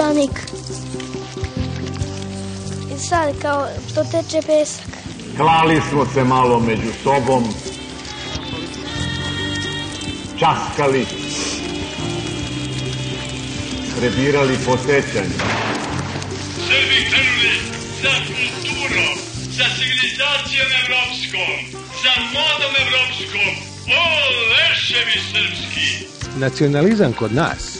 [0.00, 0.30] peščanik.
[2.94, 4.86] I sad kao to teče pesak.
[5.36, 7.44] Klali smo se malo među sobom,
[10.38, 11.06] časkali,
[13.98, 15.38] prebirali po sećanju.
[16.68, 17.54] Srbi krenuli
[18.02, 19.16] za kulturom,
[19.50, 21.52] za civilizacijom evropskom,
[22.02, 23.52] za modom evropskom.
[23.86, 24.04] O,
[24.52, 26.06] leševi srpski!
[26.38, 27.79] Nacionalizam kod nas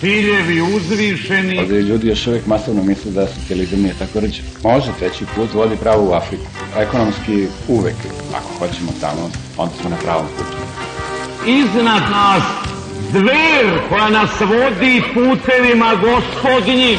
[0.00, 4.42] ciljevi uzvišeni, Ovdje ljudi još uvijek masovno misle da socijalizam nije tako rđe.
[4.62, 6.44] Može, treći put vodi pravo u Afriku.
[6.78, 7.96] Ekonomski uvek,
[8.34, 10.56] ako hoćemo tamo, onda smo na pravom putu.
[11.46, 12.42] iznad nas
[13.12, 16.98] zver koja nas vodi putevima gospodnjim.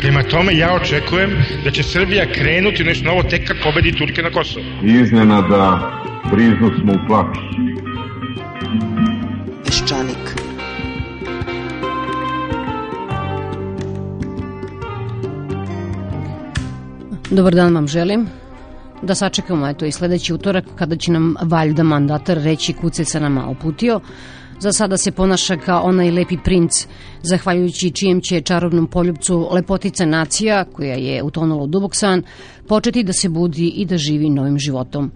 [0.00, 1.30] Prema tome, ja očekujem
[1.64, 4.64] da će Srbija krenuti nešto novo tek kad pobedi Turke na Kosovu.
[4.84, 5.90] I iznenada
[6.32, 7.36] briznut smo u plač.
[9.64, 10.24] Peščanik.
[17.30, 18.26] Dobar dan vam želim.
[19.02, 23.48] Da sačekamo eto i sledeći utorak kada će nam valjda mandatar reći kuce se nama
[23.48, 24.00] oputio.
[24.58, 26.86] Za sada se ponaša kao onaj lepi princ,
[27.22, 32.22] zahvaljujući čijem će čarobnom poljubcu lepotica nacija, koja je utonula u dubok san,
[32.68, 35.10] početi da se budi i da živi novim životom.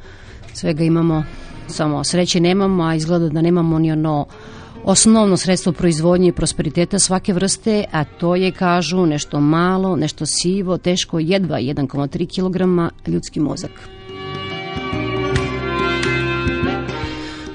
[0.53, 1.25] Svega imamo,
[1.67, 4.27] samo sreće nemamo, a izgleda da nemamo ni ono
[4.85, 10.79] osnovno sredstvo proizvodnje i prosperiteta svake vrste, a to je, kažu, nešto malo, nešto sivo,
[10.79, 13.71] teško, jedva 1,3 kg ljudski mozak.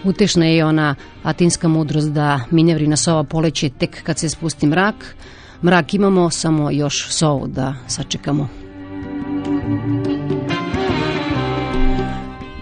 [0.03, 5.16] Utešna je ona atinska mudrost da minevrina sova poleće tek kad se spusti mrak.
[5.63, 8.50] Mrak imamo, samo još sovu da sačekamo.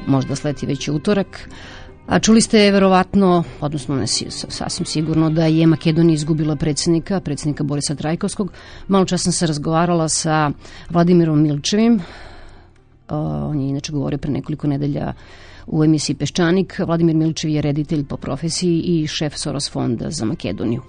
[0.08, 1.50] Možda sleti već utorak.
[2.08, 7.96] A čuli ste verovatno, odnosno ne sasvim sigurno da je Makedonija izgubila predsednika, predsednika Borisa
[7.96, 8.52] Trajkovskog.
[8.88, 10.52] Malo čas sam se razgovarala sa
[10.90, 12.00] Vladimirom Milčevim,
[13.10, 15.14] on je inače govorio pre nekoliko nedelja
[15.68, 16.80] u emisiji Peščanik.
[16.80, 20.82] Vladimir Milčev je reditelj po profesiji i šef Soros fonda za Makedoniju.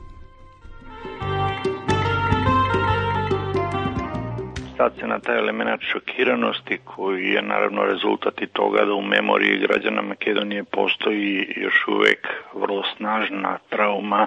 [4.79, 9.59] Sad se na taj element šokiranosti koji je naravno rezultat i toga da u memoriji
[9.59, 14.27] građana Makedonije postoji još uvek vrlo snažna trauma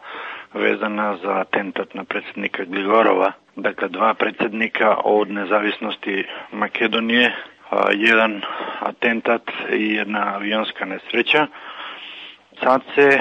[0.53, 3.31] vezana za atentat na predsednika Gligorova.
[3.55, 7.35] Dakle, dva predsednika od nezavisnosti Makedonije,
[7.93, 8.41] jedan
[8.79, 11.47] atentat i jedna avionska nesreća.
[12.63, 13.19] Sad se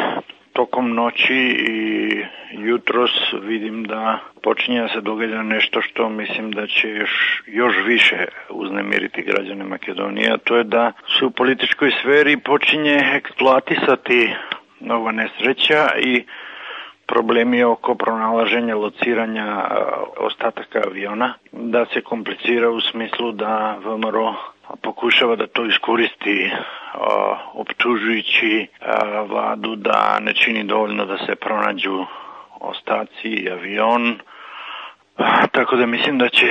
[0.52, 1.34] tokom noći
[1.68, 3.10] i jutros
[3.42, 9.22] vidim da počinje da se događa nešto što mislim da će još, još više uznemiriti
[9.22, 14.34] građane Makedonije, a to je da se u političkoj sferi počinje eksploatisati
[14.80, 16.24] nova nesreća i
[17.06, 19.68] problemi oko pronalaženja, lociranja
[20.16, 24.34] ostataka aviona, da se komplicira u smislu da VMRO
[24.82, 26.50] pokušava da to iskoristi
[27.54, 32.04] optužujući a, vladu da ne čini dovoljno da se pronađu
[32.60, 34.18] ostaci i avion.
[35.52, 36.46] Tako da mislim da će,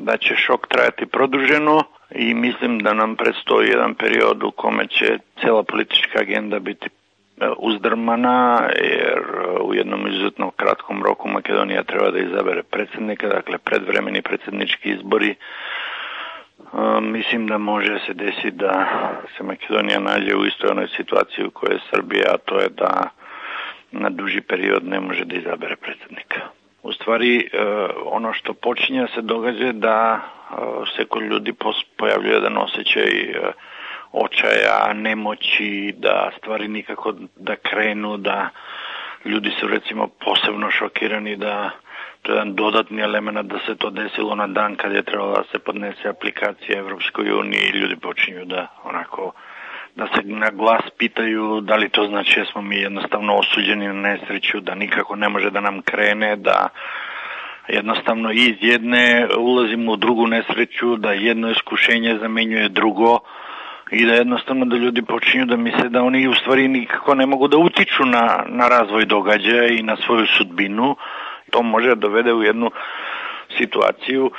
[0.00, 5.18] da će šok trajati produženo i mislim da nam predstoji jedan period u kome će
[5.40, 9.22] cela politička agenda biti e, uzdrmana jer
[9.62, 15.34] u jednom izuzetno kratkom roku Makedonija treba da izabere predsednika, dakle predvremeni predsednički izbori
[17.02, 18.86] Mislim da može se desiti da
[19.36, 23.08] se Makedonija nađe u istoj onoj situaciji u kojoj je Srbija, a to je da
[23.90, 26.40] na duži period ne može da izabere predsednika.
[26.82, 27.58] U stvari, e,
[28.04, 30.54] ono što počinje da se događa da e,
[30.96, 31.52] se kod ljudi
[31.96, 33.52] pojavljuje jedan osjećaj e,
[34.12, 38.48] očaja, nemoći, da stvari nikako da krenu, da
[39.24, 41.70] ljudi su recimo posebno šokirani da
[42.22, 45.44] To je jedan dodatni element da se to desilo na dan kad je trebalo da
[45.52, 49.32] se podnese aplikacija Evropskoj uniji i ljudi počinju da onako
[49.96, 53.92] da se na glas pitaju da li to znači da smo mi jednostavno osuđeni na
[53.92, 56.68] nesreću, da nikako ne može da nam krene, da
[57.68, 63.18] jednostavno iz jedne ulazimo u drugu nesreću, da jedno iskušenje zamenjuje drugo
[63.90, 67.48] i da jednostavno da ljudi počinju da misle da oni u stvari nikako ne mogu
[67.48, 70.96] da utiču na, na razvoj događaja i na svoju sudbinu.
[71.50, 72.70] To može da dovede u jednu
[73.58, 74.30] situaciju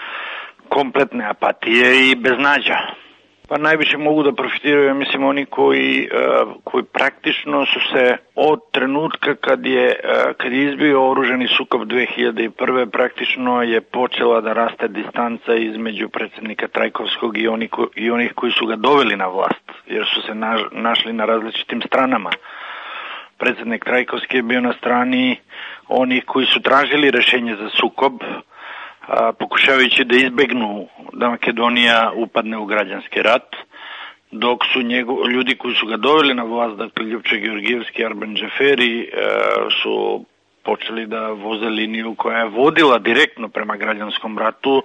[0.69, 2.77] kompletne apatije i beznađa.
[3.49, 8.59] Pa najviše mogu da profitiraju, ja mislim, oni koji, uh, koji praktično su se od
[8.71, 12.89] trenutka kad je, uh, kad je izbio oruženi sukob 2001.
[12.89, 18.51] praktično je počela da raste distanca između predsednika Trajkovskog i, oni ko, i onih koji
[18.51, 22.29] su ga doveli na vlast, jer su se na, našli na različitim stranama.
[23.37, 25.39] Predsednik Trajkovski je bio na strani
[25.89, 28.13] onih koji su tražili rešenje za sukob,
[29.07, 33.55] a, pokušavajući da izbegnu da Makedonija upadne u građanski rat,
[34.31, 39.01] dok su njego, ljudi koji su ga doveli na vlast, dakle Ljubče Georgijevski, Arben Džeferi,
[39.01, 39.07] e,
[39.83, 40.25] su
[40.63, 44.83] počeli da voze liniju koja je vodila direktno prema građanskom ratu,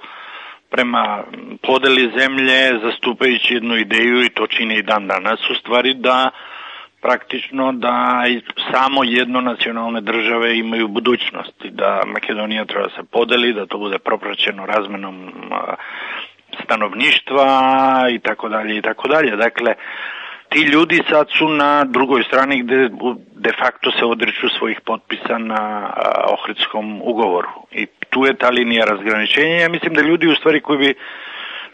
[0.70, 1.24] prema
[1.62, 6.30] podeli zemlje, zastupajući jednu ideju i to čini i dan danas, u stvari da
[7.04, 8.24] praktično da
[8.72, 13.98] samo jedno nacionalne države imaju budućnost da Makedonija treba da se podeli, da to bude
[13.98, 15.32] propraćeno razmenom
[16.64, 17.48] stanovništva
[18.10, 19.36] i tako dalje i tako dalje.
[19.36, 19.74] Dakle,
[20.48, 22.88] ti ljudi sad su na drugoj strani gde
[23.36, 25.90] de facto se odriču svojih potpisa na
[26.28, 27.48] Ohridskom ugovoru.
[27.72, 29.56] I tu je ta linija razgraničenja.
[29.56, 30.94] Ja mislim da ljudi u stvari koji bi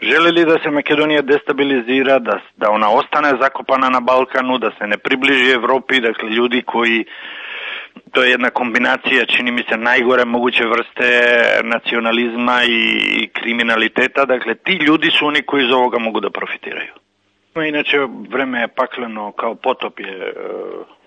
[0.01, 4.97] želeli da se Makedonija destabilizira, da, da ona ostane zakopana na Balkanu, da se ne
[4.97, 7.05] približi Evropi, dakle ljudi koji
[8.11, 11.07] to je jedna kombinacija, čini mi se, najgore moguće vrste
[11.63, 14.25] nacionalizma i kriminaliteta.
[14.25, 16.93] Dakle, ti ljudi su oni koji iz ovoga mogu da profitiraju.
[17.67, 17.97] Inače,
[18.29, 20.33] vreme je pakleno kao potop je, e,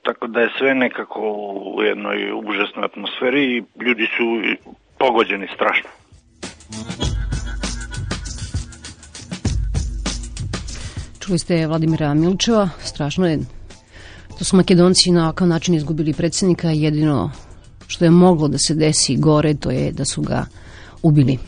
[0.02, 1.20] tako da je sve nekako
[1.76, 4.42] u jednoj užasnoj atmosferi i ljudi su
[4.98, 5.88] pogođeni strašno.
[11.24, 13.38] Čuli ste Vladimira Milčeva, strašno je
[14.38, 17.30] To su Makedonci na ovakav način izgubili predsednika, jedino
[17.86, 20.46] što je moglo da se desi gore, to je da su ga
[21.02, 21.38] ubili.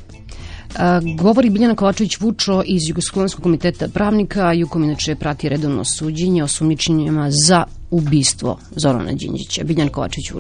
[0.77, 6.49] A, govori Biljana Kovačević Vučo iz Jugoslovenskog komiteta pravnika, Jukom inače prati redovno suđenje o
[6.49, 9.65] sumničenjima za ubistvo Zorana Đinđića.
[9.65, 10.31] Biljan Kovačević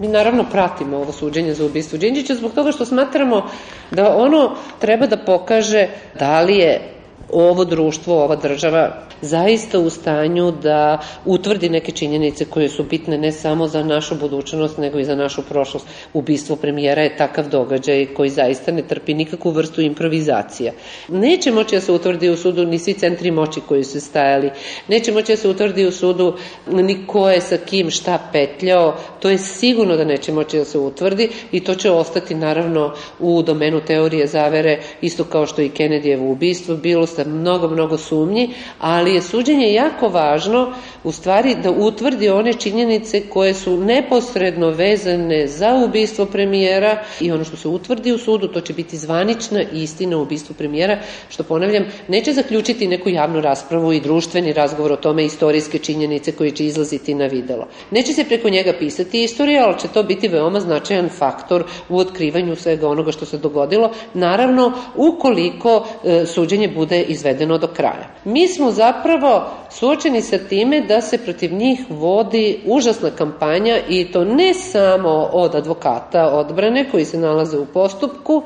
[0.00, 3.42] Mi naravno pratimo ovo suđenje za ubistvo Đinđića zbog toga što smatramo
[3.90, 4.46] da ono
[4.78, 5.88] treba da pokaže
[6.18, 6.99] da li je
[7.32, 13.32] ovo društvo, ova država zaista u stanju da utvrdi neke činjenice koje su bitne ne
[13.32, 15.86] samo za našu budućnost, nego i za našu prošlost.
[16.12, 20.72] Ubistvo premijera je takav događaj koji zaista ne trpi nikakvu vrstu improvizacija.
[21.08, 24.50] Neće moći da se utvrdi u sudu ni svi centri moći koji su stajali,
[24.88, 29.30] neće moći da se utvrdi u sudu ni ko je sa kim šta petljao, to
[29.30, 33.80] je sigurno da neće moći da se utvrdi i to će ostati naravno u domenu
[33.80, 39.22] teorije zavere, isto kao što i Kennedyjevo ubistvo bilo sa mnogo, mnogo sumnji, ali je
[39.22, 40.72] suđenje jako važno
[41.04, 47.44] u stvari da utvrdi one činjenice koje su neposredno vezane za ubistvo premijera i ono
[47.44, 50.98] što se utvrdi u sudu, to će biti zvanična istina o ubistvu premijera,
[51.28, 56.50] što ponavljam, neće zaključiti neku javnu raspravu i društveni razgovor o tome istorijske činjenice koje
[56.50, 57.66] će izlaziti na videlo.
[57.90, 62.56] Neće se preko njega pisati istorija, ali će to biti veoma značajan faktor u otkrivanju
[62.56, 68.06] svega onoga što se dogodilo, naravno ukoliko e, suđenje bude izvedeno do kraja.
[68.24, 69.32] Mi smo zapravo
[69.70, 75.54] suočeni sa time da se protiv njih vodi užasna kampanja i to ne samo od
[75.54, 78.42] advokata odbrane koji se nalaze u postupku,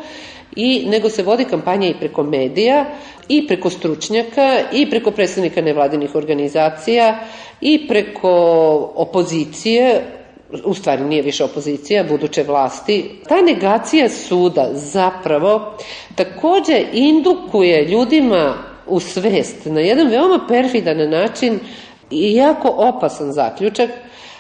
[0.57, 2.85] i nego se vodi kampanja i preko medija
[3.29, 4.43] i preko stručnjaka
[4.73, 7.19] i preko predstavnika nevladinih organizacija
[7.61, 8.31] i preko
[8.97, 10.03] opozicije
[10.65, 15.77] u stvari nije više opozicija, buduće vlasti, ta negacija suda zapravo
[16.15, 18.55] takođe indukuje ljudima
[18.87, 21.61] u svest na jedan veoma perfidan način
[22.11, 23.91] i jako opasan zaključak,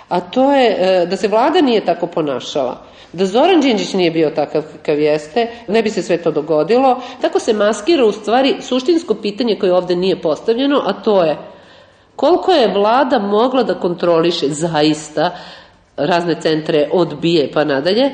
[0.08, 2.82] a to je e, da se vlada nije tako ponašala.
[3.12, 7.00] Da Zoran Đinđić nije bio takav kakav jeste, ne bi se sve to dogodilo.
[7.20, 11.36] Tako se maskira u stvari suštinsko pitanje koje ovde nije postavljeno, a to je
[12.16, 15.36] koliko je vlada mogla da kontroliše zaista
[15.96, 18.10] razne centre od bije pa nadalje,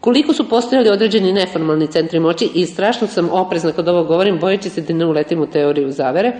[0.00, 4.70] koliko su postojali određeni neformalni centri moći i strašno sam oprezna kad ovo govorim, bojeći
[4.70, 6.32] se da ne uletim u teoriju zavere,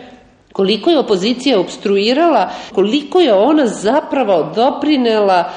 [0.52, 5.50] koliko je opozicija obstruirala, koliko je ona zapravo doprinela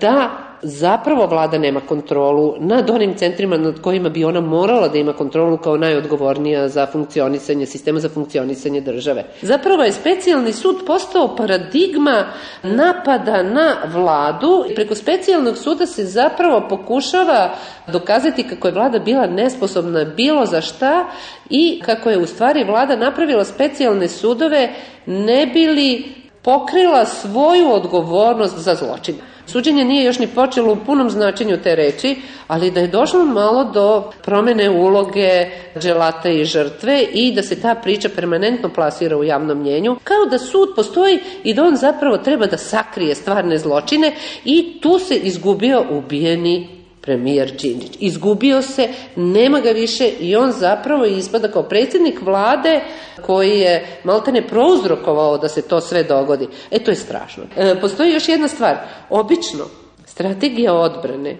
[0.00, 0.30] da
[0.62, 5.56] zapravo vlada nema kontrolu nad onim centrima nad kojima bi ona morala da ima kontrolu
[5.56, 9.24] kao najodgovornija za funkcionisanje sistema za funkcionisanje države.
[9.42, 12.24] Zapravo je specijalni sud postao paradigma
[12.62, 17.54] napada na vladu i preko specijalnog suda se zapravo pokušava
[17.86, 21.06] dokazati kako je vlada bila nesposobna bilo za šta
[21.50, 24.74] i kako je u stvari vlada napravila specijalne sudove
[25.06, 26.04] ne bili
[26.42, 29.31] pokrila svoju odgovornost za zločine.
[29.52, 32.16] Suđenje nije još ni počelo u punom značenju te reči,
[32.48, 35.46] ali da je došlo malo do promene uloge
[35.78, 40.38] dželata i žrtve i da se ta priča permanentno plasira u javnom mnjenju, kao da
[40.38, 44.12] sud postoji i da on zapravo treba da sakrije stvarne zločine
[44.44, 47.96] i tu se izgubio ubijeni premijer Đinđić.
[48.00, 52.80] Izgubio se, nema ga više i on zapravo ispada kao predsjednik vlade
[53.26, 56.48] koji je maltene prouzrokovao da se to sve dogodi.
[56.70, 57.44] E, to je strašno.
[57.56, 58.76] E, postoji još jedna stvar.
[59.10, 59.64] Obično,
[60.06, 61.36] strategija odbrane,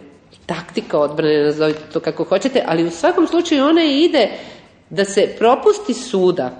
[0.46, 4.30] taktika odbrane, nazovite to kako hoćete, ali u svakom slučaju ona ide
[4.90, 6.50] da se propusti suda,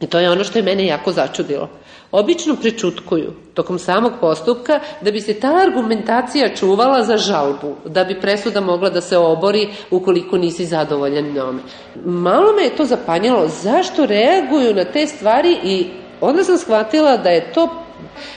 [0.00, 1.68] i to je ono što je mene jako začudilo,
[2.12, 8.20] obično prečutkuju tokom samog postupka da bi se ta argumentacija čuvala za žalbu, da bi
[8.20, 11.62] presuda mogla da se obori ukoliko nisi zadovoljan njome.
[12.04, 15.86] Malo me je to zapanjalo zašto reaguju na te stvari i
[16.20, 17.84] onda sam shvatila da je to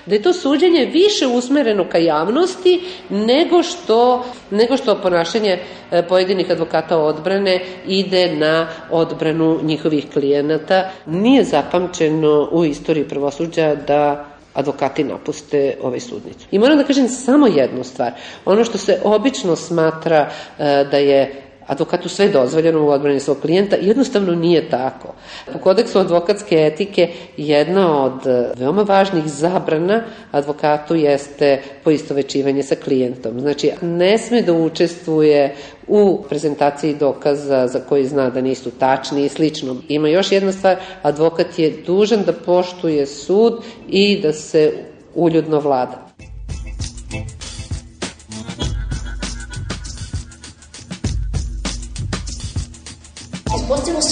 [0.06, 5.60] da je to suđenje više usmereno ka javnosti nego što, nego što ponašanje
[5.92, 10.90] e, pojedinih advokata odbrane ide na odbranu njihovih klijenata.
[11.06, 16.46] Nije zapamćeno u istoriji pravosuđa da advokati napuste ovaj sudnicu.
[16.52, 18.12] I moram da kažem samo jednu stvar.
[18.46, 23.76] Ono što se obično smatra e, da je advokatu sve dozvoljeno u odbrani svog klijenta,
[23.76, 25.14] jednostavno nije tako.
[25.54, 33.40] Po kodeksu advokatske etike jedna od e, veoma važnih zabrana advokatu jeste poistovećivanje sa klijentom.
[33.40, 35.56] Znači, ne sme da učestvuje
[35.88, 39.76] u prezentaciji dokaza za koji zna da nisu tačni i slično.
[39.88, 44.72] Ima još jedna stvar, advokat je dužan da poštuje sud i da se
[45.16, 46.11] uljudno vlada.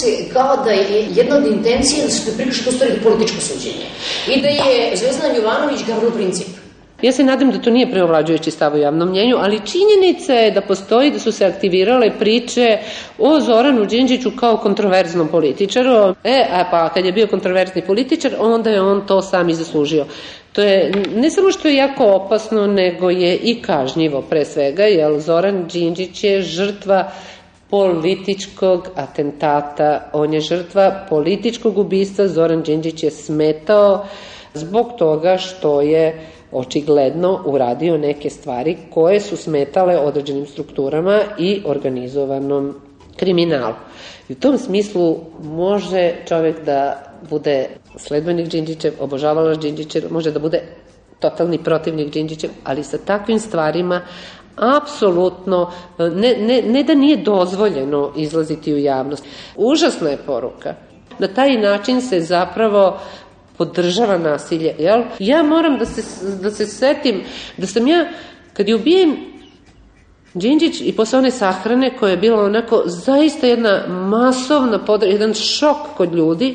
[0.00, 3.86] Se kao da je jedna od intencija da se prilično u stvari političko suđenje
[4.28, 6.48] i da je Zvezdan Jovanović gavno princip.
[7.02, 10.60] Ja se nadam da to nije preovlađujući stav u javnom mnjenju, ali činjenica je da
[10.60, 12.78] postoji da su se aktivirale priče
[13.18, 16.14] o Zoranu Đinđiću kao kontroverznom političaru.
[16.24, 20.06] E, a pa kad je bio kontroverzni političar, onda je on to sam i zaslužio.
[20.52, 25.20] To je ne samo što je jako opasno, nego je i kažnjivo pre svega, jer
[25.20, 27.12] Zoran Đinđić je žrtva
[27.70, 30.10] političkog atentata.
[30.12, 32.28] On je žrtva političkog ubistva.
[32.28, 34.06] Zoran Đinđić je smetao
[34.54, 42.74] zbog toga što je očigledno uradio neke stvari koje su smetale određenim strukturama i organizovanom
[43.16, 43.74] kriminalu.
[44.28, 50.62] I u tom smislu može čovjek da bude sledbenik Đinđićev, obožavalaš Đinđićev, može da bude
[51.20, 54.00] totalni protivnik Đinđićev, ali sa takvim stvarima
[54.56, 59.24] apsolutno, ne, ne, ne da nije dozvoljeno izlaziti u javnost.
[59.56, 60.74] Užasna je poruka.
[61.18, 62.98] Na taj način se zapravo
[63.58, 64.74] podržava nasilje.
[64.78, 65.02] Jel?
[65.18, 66.02] Ja moram da se,
[66.42, 67.22] da se setim
[67.56, 68.08] da sam ja,
[68.52, 69.16] kad je ubijen
[70.34, 75.76] Đinđić i posle one sahrane koja je bila onako zaista jedna masovna podra, jedan šok
[75.96, 76.54] kod ljudi,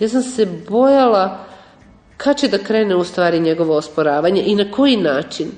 [0.00, 1.46] ja sam se bojala
[2.16, 5.50] kad će da krene u stvari njegovo osporavanje i na koji način.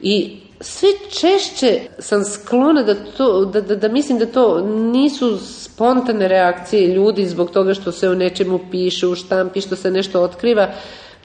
[0.00, 0.88] I sve
[1.20, 4.60] češće sam sklona da, to, da, da, da mislim da to
[4.92, 9.90] nisu spontane reakcije ljudi zbog toga što se o nečemu piše u štampi, što se
[9.90, 10.68] nešto otkriva,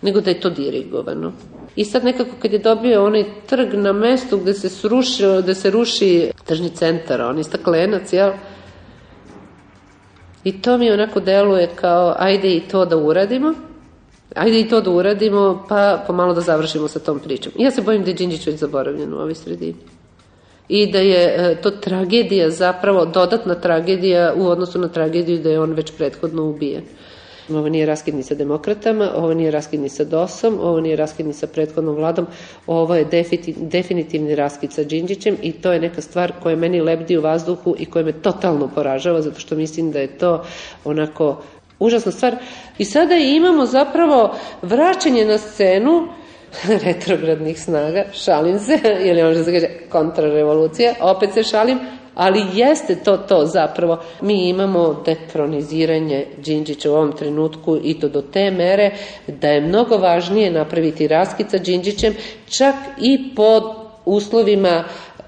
[0.02, 1.34] nego da je to dirigovano.
[1.76, 5.72] I sad nekako kad je dobio onaj trg na mestu gde se, srušio, gde se
[5.72, 8.32] ruši tržni centar, onaj staklenac, jel?
[10.44, 13.54] I to mi onako deluje kao, ajde i to da uradimo,
[14.34, 17.54] ajde i to da uradimo, pa pomalo da završimo sa tom pričom.
[17.58, 19.76] Ja se bojim da je Đinđić već zaboravljen u ovoj sredini.
[20.68, 25.60] I da je e, to tragedija zapravo, dodatna tragedija u odnosu na tragediju da je
[25.60, 26.84] on već prethodno ubijen.
[27.50, 31.96] Ovo nije raskidni sa demokratama, ovo nije raskidni sa DOS-om, ovo nije raskidni sa prethodnom
[31.96, 32.28] vladom,
[32.68, 33.06] ovo je
[33.58, 37.86] definitivni raskid sa Đinđićem i to je neka stvar koja meni lebdi u vazduhu i
[37.86, 40.44] koja me totalno poražava zato što mislim da je to
[40.84, 41.42] onako
[41.80, 42.36] užasna stvar.
[42.78, 46.08] I sada imamo zapravo vraćanje na scenu
[46.86, 51.80] retrogradnih snaga, šalim se, je ono što se kaže kontrarevolucija, opet se šalim,
[52.16, 54.00] ali jeste to to zapravo.
[54.22, 58.92] Mi imamo detroniziranje Đinđića u ovom trenutku i to do te mere
[59.28, 62.14] da je mnogo važnije napraviti raskid sa Đinđićem,
[62.58, 63.64] čak i pod
[64.06, 64.84] uslovima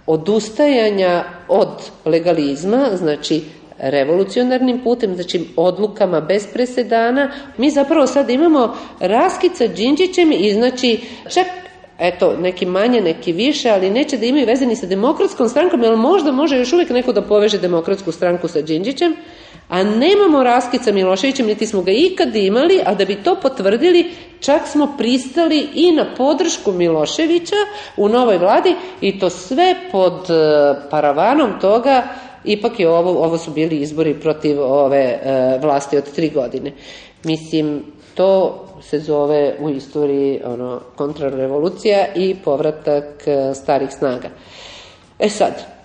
[0.08, 1.70] odustajanja od
[2.06, 3.44] legalizma, znači
[3.79, 11.00] revolucionarnim putem, znači odlukama bez presedana, mi zapravo sad imamo raskid sa Đinđićem i znači
[11.34, 11.48] čak
[12.00, 15.96] eto, neki manje, neki više, ali neće da imaju veze ni sa demokratskom strankom, jer
[15.96, 19.15] možda može još uvijek neko da poveže demokratsku stranku sa Đinđićem,
[19.69, 24.12] a nemamo raskid sa Miloševićem, niti smo ga ikad imali, a da bi to potvrdili,
[24.39, 27.55] čak smo pristali i na podršku Miloševića
[27.98, 30.34] u novoj vladi i to sve pod e,
[30.89, 32.03] paravanom toga
[32.48, 36.72] ipak je ovo, ovo su bili izbori protiv ove e, vlasti od tri godine.
[37.24, 37.84] Mislim,
[38.16, 44.30] to se zove u istoriji ono, kontrarevolucija i povratak e, starih snaga.
[45.20, 45.77] E sad,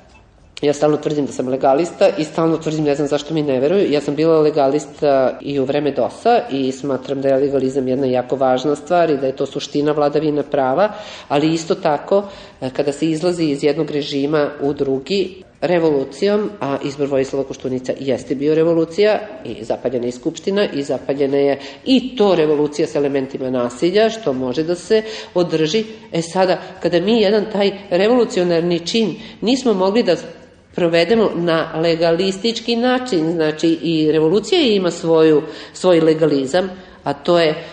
[0.62, 3.92] ja stalno tvrdim da sam legalista i stalno tvrdim, ne znam zašto mi ne veruju,
[3.92, 8.36] ja sam bila legalista i u vreme DOS-a i smatram da je legalizam jedna jako
[8.36, 10.92] važna stvar i da je to suština vladavine prava,
[11.28, 12.24] ali isto tako
[12.60, 18.34] e, kada se izlazi iz jednog režima u drugi, revolucijom, a izbor Vojislava Koštunica jeste
[18.34, 24.10] bio revolucija i zapaljena je skupština i zapaljena je i to revolucija sa elementima nasilja,
[24.10, 25.02] što može da se
[25.34, 25.84] održi.
[26.12, 30.16] E sada, kada mi jedan taj revolucionarni čin nismo mogli da
[30.74, 35.42] provedemo na legalistički način, znači i revolucija ima svoju,
[35.72, 36.70] svoj legalizam,
[37.04, 37.64] a to je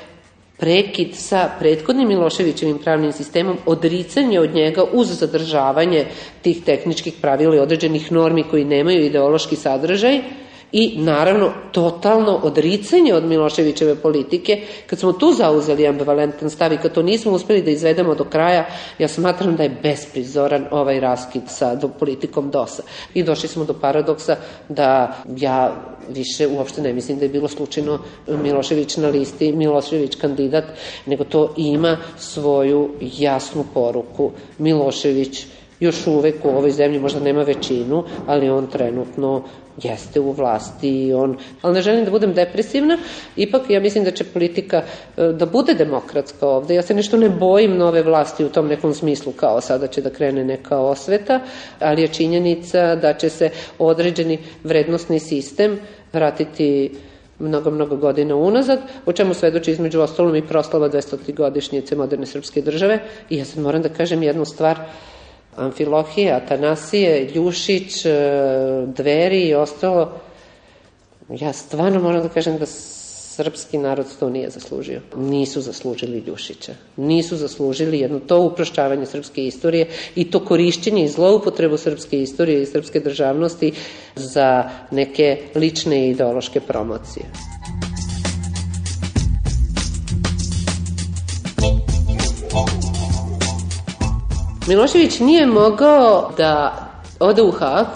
[0.59, 6.05] prekid sa prethodnim Miloševićevim pravnim sistemom, odricanje od njega uz zadržavanje
[6.41, 10.19] tih tehničkih pravila i određenih normi koji nemaju ideološki sadržaj,
[10.71, 14.61] i naravno totalno odricanje od Miloševićeve politike.
[14.87, 18.65] Kad smo tu zauzeli ambivalentan stav i kad to nismo uspeli da izvedemo do kraja,
[18.99, 22.83] ja smatram da je besprizoran ovaj raskid sa do, politikom DOS-a.
[23.13, 24.35] I došli smo do paradoksa
[24.69, 25.73] da ja
[26.09, 30.63] više uopšte ne mislim da je bilo slučajno Milošević na listi, Milošević kandidat,
[31.05, 34.31] nego to ima svoju jasnu poruku.
[34.57, 35.45] Milošević
[35.79, 39.43] još uvek u ovoj zemlji možda nema većinu, ali on trenutno
[39.83, 42.97] jeste u vlasti i on, ali ne želim da budem depresivna,
[43.35, 44.83] ipak ja mislim da će politika
[45.17, 48.93] e, da bude demokratska ovde, ja se nešto ne bojim nove vlasti u tom nekom
[48.93, 51.39] smislu kao sada će da krene neka osveta,
[51.79, 55.79] ali je činjenica da će se određeni vrednostni sistem
[56.13, 56.91] vratiti
[57.39, 61.35] mnogo, mnogo godina unazad, o čemu svedoči između ostalom i proslava 200.
[61.35, 62.99] godišnjice moderne srpske države.
[63.29, 64.79] I ja sad moram da kažem jednu stvar,
[65.59, 68.11] Amfilohije, Atanasije, Ljušić, e,
[68.87, 70.11] Dveri i ostalo,
[71.29, 72.65] ja stvarno moram da kažem da
[73.39, 75.01] srpski narod to nije zaslužio.
[75.15, 76.73] Nisu zaslužili Ljušića.
[76.97, 82.65] Nisu zaslužili jedno to uprošćavanje srpske istorije i to korišćenje i zloupotrebu srpske istorije i
[82.65, 83.71] srpske državnosti
[84.15, 87.25] za neke lične i ideološke promocije.
[94.67, 96.75] Milošević nije mogao da
[97.19, 97.87] ode u Hag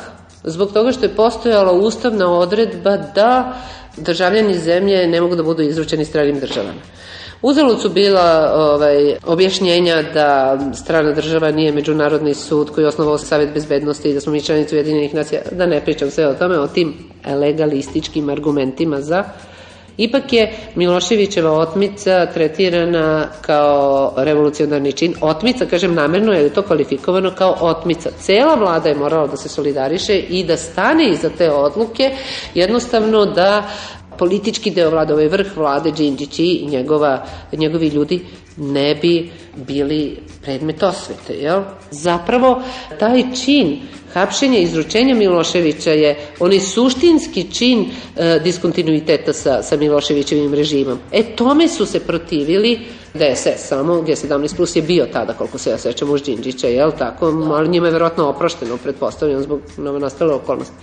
[0.43, 3.53] zbog toga što je postojala ustavna odredba da
[3.97, 6.81] državljani zemlje ne mogu da budu izručeni stranim državama.
[7.41, 13.53] Uzalud su bila ovaj, objašnjenja da strana država nije međunarodni sud koji je osnovao Savet
[13.53, 16.67] bezbednosti i da smo mi članici Ujedinjenih nacija, da ne pričam sve o tome, o
[16.67, 16.93] tim
[17.25, 19.23] legalističkim argumentima za
[19.97, 25.15] Ipak je Miloševićeva otmica tretirana kao revolucionarni čin.
[25.21, 28.09] Otmica, kažem namerno, je to kvalifikovano kao otmica.
[28.19, 32.11] Cela vlada je morala da se solidariše i da stane iza te odluke,
[32.53, 33.63] jednostavno da
[34.17, 38.21] politički deo vlade, ovaj vrh vlade, Đinđić i njegova, njegovi ljudi
[38.57, 41.33] ne bi bili predmet osvete.
[41.33, 41.61] Jel?
[41.91, 42.61] Zapravo,
[42.99, 43.79] taj čin
[44.13, 50.99] hapšenja i izručenja Miloševića je onaj suštinski čin e, diskontinuiteta sa, sa Miloševićevim režimom.
[51.11, 52.79] E, tome su se protivili
[53.13, 57.25] DSS samo, G17 plus je bio tada, koliko se ja sećam, uz Đinđića, jel tako?
[57.53, 60.75] Ali njima je verovatno oprošteno, pretpostavljam, zbog nastale okolnosti.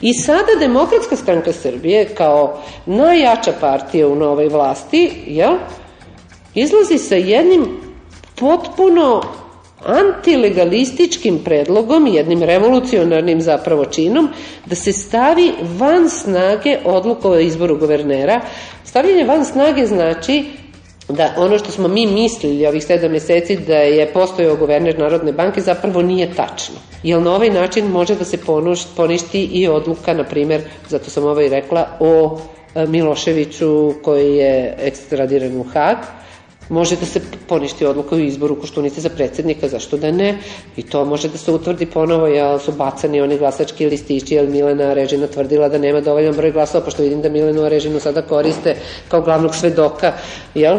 [0.00, 5.54] I sada Demokratska stranka Srbije, kao najjača partija u novoj vlasti, jel?
[6.54, 7.66] Izlazi sa jednim
[8.40, 9.22] potpuno
[9.84, 14.28] antilegalističkim predlogom, jednim revolucionarnim zapravo činom,
[14.66, 18.40] da se stavi van snage odluka o izboru guvernera.
[18.84, 20.44] Stavljanje van snage znači
[21.08, 25.60] da ono što smo mi mislili ovih sedam meseci da je postojao guverner Narodne banke
[25.60, 26.74] zapravo nije tačno.
[27.02, 28.38] Jer na ovaj način može da se
[28.96, 32.38] poništi i odluka, na primer, zato sam ovaj rekla, o
[32.74, 35.96] e, Miloševiću koji je ekstradiran u Hag,
[36.68, 40.38] Može da se poništi odluka o izboru Koštunice za predsednika, zašto da ne?
[40.76, 44.94] I to može da se utvrdi ponovo, jel su bacani oni glasački listići, jel Milena
[44.94, 48.76] Režina tvrdila da nema dovoljan broj glasova, pošto vidim da Milenu Režinu sada koriste
[49.08, 50.12] kao glavnog svedoka,
[50.54, 50.78] jel?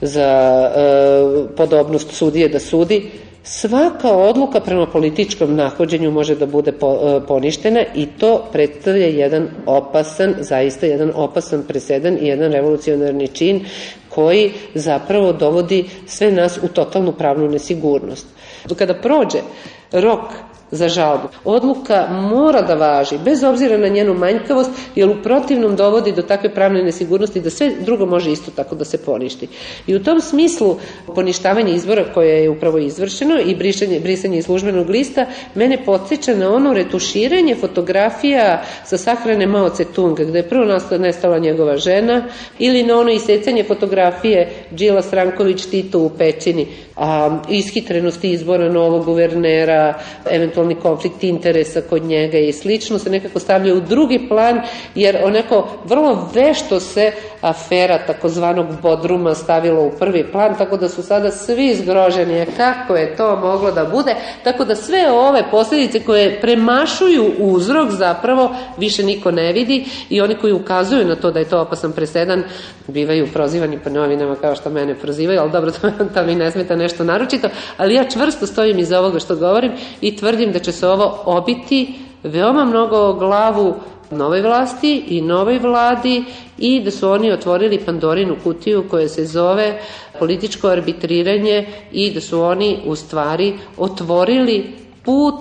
[0.00, 0.30] Za
[0.76, 3.10] e, podobnost sudije da sudi.
[3.44, 10.34] Svaka odluka prema političkom nahođenju može da bude po, poništena i to predstavlja jedan opasan,
[10.40, 13.64] zaista jedan opasan presedan i jedan revolucionarni čin
[14.10, 18.26] koji zapravo dovodi sve nas u totalnu pravnu nesigurnost.
[18.78, 19.38] Kada prođe
[19.92, 20.20] rok
[20.70, 21.28] za žalbu.
[21.44, 26.54] Odluka mora da važi, bez obzira na njenu manjkavost, jer u protivnom dovodi do takve
[26.54, 29.48] pravne nesigurnosti da sve drugo može isto tako da se poništi.
[29.86, 30.76] I u tom smislu
[31.14, 36.54] poništavanje izbora koje je upravo izvršeno i brisanje, brisanje iz službenog lista mene podsjeća na
[36.54, 40.64] ono retuširanje fotografija sa sahrane Mao Tse-tunga, gde je prvo
[40.98, 42.24] nestala njegova žena,
[42.58, 49.94] ili na ono isecanje fotografije Đila Stranković Tito u pećini, a, ishitrenosti izbora novog guvernera,
[50.60, 54.60] eventualni konflikt interesa kod njega i slično se nekako stavlja u drugi plan,
[54.94, 61.02] jer onako vrlo vešto se afera takozvanog Bodruma stavila u prvi plan, tako da su
[61.02, 62.46] sada svi zgroženi.
[62.56, 68.54] Kako je to moglo da bude, tako da sve ove posljedice koje premašuju uzrok zapravo
[68.78, 72.42] više niko ne vidi i oni koji ukazuju na to da je to opasan presedan
[72.86, 76.76] bivaju prozivani po novinama kao što mene prozivaju, ali dobro, to, to mi ne smeta
[76.76, 80.88] nešto naročito, ali ja čvrsto stojim iza ovoga što govorim i tvrdim da će se
[80.88, 83.74] ovo obiti veoma mnogo glavu
[84.10, 86.24] novoj vlasti i novoj vladi
[86.58, 89.80] i da su oni otvorili Pandorinu kutiju koja se zove
[90.18, 94.72] političko arbitriranje i da su oni u stvari otvorili
[95.04, 95.34] put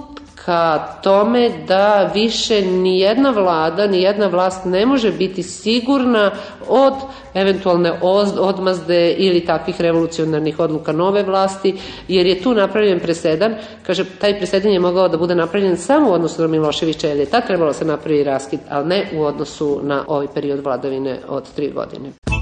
[0.50, 6.32] ka tome da više ni jedna vlada, ni jedna vlast ne može biti sigurna
[6.68, 6.94] od
[7.34, 7.94] eventualne
[8.40, 11.76] odmazde ili takvih revolucionarnih odluka nove vlasti,
[12.08, 13.56] jer je tu napravljen presedan.
[13.84, 17.26] Kaže, taj presedan je mogao da bude napravljen samo u odnosu na Miloševića, jer je
[17.26, 21.72] tad trebalo se napravi raskid, ali ne u odnosu na ovaj period vladavine od tri
[21.72, 22.38] godine.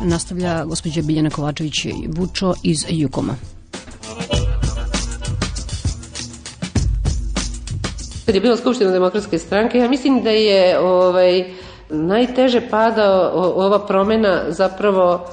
[0.00, 1.86] Nastavlja gospođa Biljana Kovačević
[2.16, 3.34] Vučo iz Jukoma.
[8.26, 11.44] Kad je bila Skupština demokratske stranke, ja mislim da je ovaj,
[11.90, 15.26] najteže pada ova promena zapravo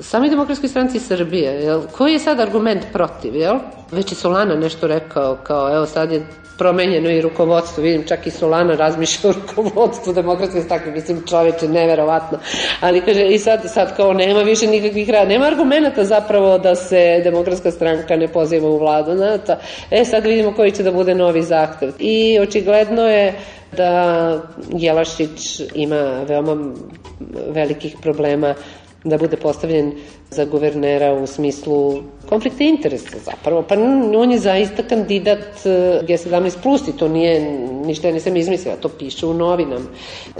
[0.00, 1.82] sami demokratski stranci Srbije, jel?
[1.92, 3.58] koji je sad argument protiv, jel?
[3.90, 6.26] Već je Solana nešto rekao, kao evo sad je
[6.58, 12.38] promenjeno i rukovodstvo, vidim čak i Solana razmišlja o rukovodstvu demokratske stranke, mislim čoveče, neverovatno,
[12.80, 17.20] ali kaže i sad, sad kao nema više nikakvih rada, nema argumenta zapravo da se
[17.24, 19.56] demokratska stranka ne poziva u vladu, znate,
[19.90, 21.92] e sad vidimo koji će da bude novi zahtev.
[21.98, 23.34] I očigledno je
[23.76, 24.42] da
[24.72, 26.56] Jelašić ima veoma
[27.48, 28.54] velikih problema
[29.04, 29.92] da bude postavljen
[30.30, 33.62] za guvernera u smislu konflikta interesa zapravo.
[33.62, 33.74] Pa
[34.16, 35.68] on je zaista kandidat e,
[36.08, 37.40] G17 plus i to nije
[37.86, 39.84] ništa ja nisam izmislila, to piše u novinama.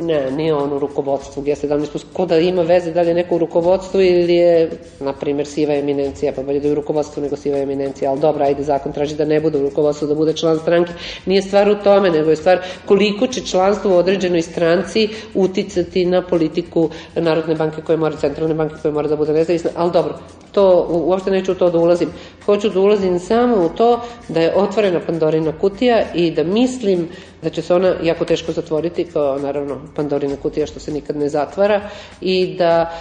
[0.00, 2.04] Ne, nije on u rukovodstvu G17 plus.
[2.12, 4.70] Ko da ima veze da li je neko u rukovodstvu ili je,
[5.00, 8.44] na primjer, siva eminencija, pa bolje da je u rukovodstvu nego siva eminencija, ali dobro,
[8.44, 10.92] ajde, zakon traži da ne bude u rukovodstvu, da bude član stranke.
[11.26, 16.22] Nije stvar u tome, nego je stvar koliko će članstvo u određenoj stranci uticati na
[16.22, 18.16] politiku Narodne banke koje mora,
[18.52, 20.14] centralne banke koje mora da bude nezavisna, ali dobro,
[20.52, 22.08] to, uopšte neću u to da ulazim.
[22.46, 27.08] Hoću da ulazim samo u to da je otvorena Pandorina kutija i da mislim
[27.42, 31.28] da će se ona jako teško zatvoriti, kao naravno Pandorina kutija što se nikad ne
[31.28, 31.80] zatvara
[32.20, 32.92] i da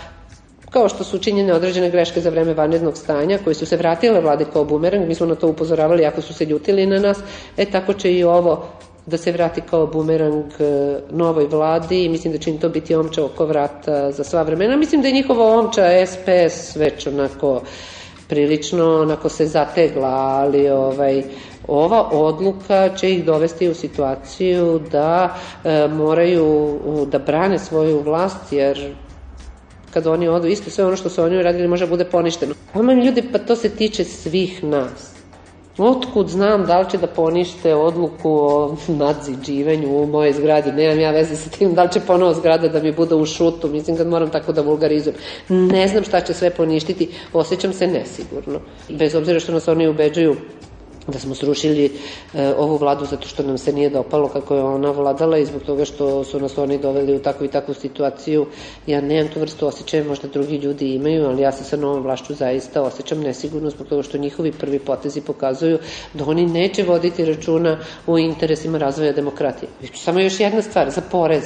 [0.69, 4.45] kao što su učinjene određene greške za vreme vanrednog stanja, koji su se vratile vlade
[4.53, 7.19] kao bumerang, mi smo na to upozoravali ako su se ljutili na nas,
[7.57, 8.67] e tako će i ovo
[9.05, 12.95] da se vrati kao bumerang e, novoj vladi i mislim da će im to biti
[12.95, 14.75] omča oko vrata za sva vremena.
[14.77, 17.61] Mislim da je njihova omča SPS već onako
[18.27, 21.23] prilično onako se zategla, ali ovaj,
[21.67, 26.79] ova odluka će ih dovesti u situaciju da e, moraju
[27.11, 28.95] da brane svoju vlast, jer
[29.93, 32.53] kad oni odu, isto sve ono što su oni uradili može bude poništeno.
[32.73, 35.20] Oma ljudi, pa to se tiče svih nas.
[35.77, 41.11] Otkud znam da li će da ponište odluku o nadziđivanju u mojoj zgradi, nemam ja
[41.11, 44.07] veze sa tim, da li će ponovo zgrada da mi bude u šutu, mislim kad
[44.07, 45.15] moram tako da vulgarizujem.
[45.49, 48.59] Ne znam šta će sve poništiti, osjećam se nesigurno.
[48.89, 50.35] Bez obzira što nas oni ubeđuju
[51.07, 51.91] da smo srušili
[52.33, 55.61] e, ovu vladu zato što nam se nije dopalo kako je ona vladala i zbog
[55.61, 58.45] toga što su nas oni doveli u takvu i takvu situaciju.
[58.87, 62.33] Ja nemam tu vrstu osjećaja, možda drugi ljudi imaju, ali ja se sa novom vlašću
[62.33, 65.79] zaista osjećam nesigurno zbog toga što njihovi prvi potezi pokazuju
[66.13, 69.69] da oni neće voditi računa u interesima razvoja demokratije.
[69.93, 71.43] Samo još jedna stvar, za porez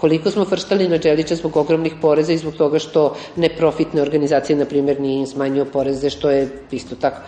[0.00, 4.64] koliko smo frštali na Đelića zbog ogromnih poreza i zbog toga što neprofitne organizacije, na
[4.64, 7.20] primjer, nije im smanjio poreze, što je isto tako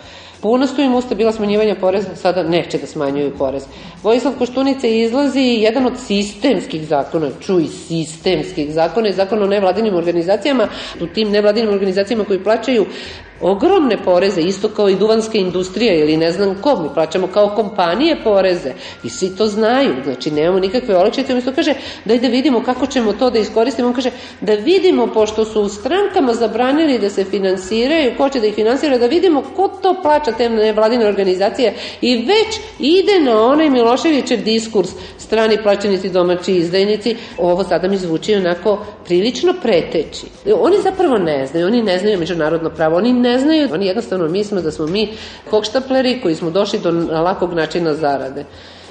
[0.43, 3.63] Puno su im usta bila smanjivanja poreza, sada neće da smanjuju porez.
[4.03, 10.67] Vojislav Koštunica izlazi jedan od sistemskih zakona, čuj, sistemskih zakona je zakon o nevladinim organizacijama,
[11.01, 12.85] u tim nevladinim organizacijama koji plaćaju
[13.43, 18.23] ogromne poreze, isto kao i duvanska industrija ili ne znam ko, mi plaćamo kao kompanije
[18.23, 21.73] poreze i svi to znaju, znači nemamo nikakve olakšice, umjesto kaže
[22.05, 25.69] daj da vidimo kako ćemo to da iskoristimo, on kaže da vidimo, pošto su u
[25.69, 30.31] strankama zabranili da se finansiraju, ko će da ih finansira, da vidimo ko to plaća
[30.31, 37.63] te nevladine organizacije i već ide na onaj Miloševićev diskurs strani plaćenici domaći izdajnici, ovo
[37.63, 40.25] sada mi zvuči onako prilično preteći.
[40.59, 44.61] Oni zapravo ne znaju, oni ne znaju međunarodno pravo, oni ne znaju, oni jednostavno misle
[44.61, 45.09] da smo mi
[45.49, 48.45] kokštapleri koji smo došli do lakog načina zarade.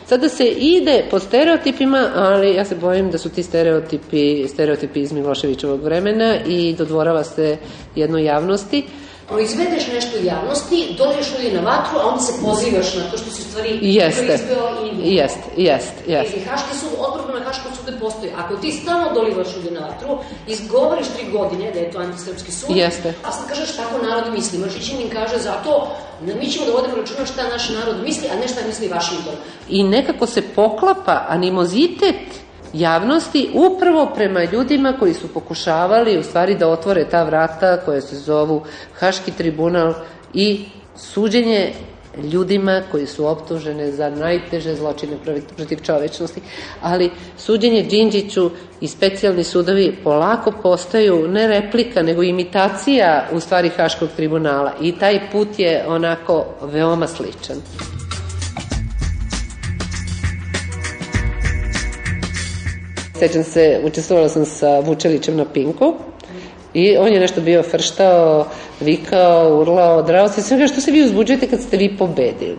[0.06, 5.12] Sada se ide po stereotipima, ali ja se bojim da su ti stereotipi, stereotipi iz
[5.12, 7.56] Miloševićevog vremena i dodvorava se
[7.96, 8.84] jednoj javnosti
[9.32, 13.30] proizvedeš nešto u javnosti, dođeš ulje na vatru, a onda se pozivaš na to što
[13.30, 16.36] si stvari jeste, proizveo i Jeste, jeste, jeste.
[16.36, 18.32] I Haški sud, odbor na Haškom sudu postoji.
[18.36, 22.76] Ako ti stalno dolivaš ulje na vatru, izgovoriš tri godine da je to antisrpski sud,
[22.76, 23.14] jeste.
[23.24, 24.58] a sad kažeš tako narod misli.
[24.58, 25.88] Mržićin im kaže zato
[26.40, 29.34] mi ćemo da vodimo računa šta naš narod misli, a ne šta misli Vašington.
[29.68, 32.41] I nekako se poklapa animozitet
[32.72, 38.16] javnosti upravo prema ljudima koji su pokušavali u stvari da otvore ta vrata koje se
[38.16, 38.62] zovu
[38.94, 39.94] Haški tribunal
[40.34, 40.64] i
[40.96, 41.72] suđenje
[42.32, 45.16] ljudima koji su optužene za najteže zločine
[45.56, 46.40] protiv čovečnosti.
[46.82, 54.08] Ali suđenje Đinđiću i specijalni sudovi polako postaju ne replika, nego imitacija u stvari Haškog
[54.16, 57.56] tribunala i taj put je onako veoma sličan.
[63.22, 65.94] Sećam se, učestvovala sam sa Vučelićem na Pinku
[66.74, 68.46] i on je nešto bio frštao,
[68.80, 72.58] vikao, urlao, drao se, sve što se vi uzbuđujete kad ste vi pobedili.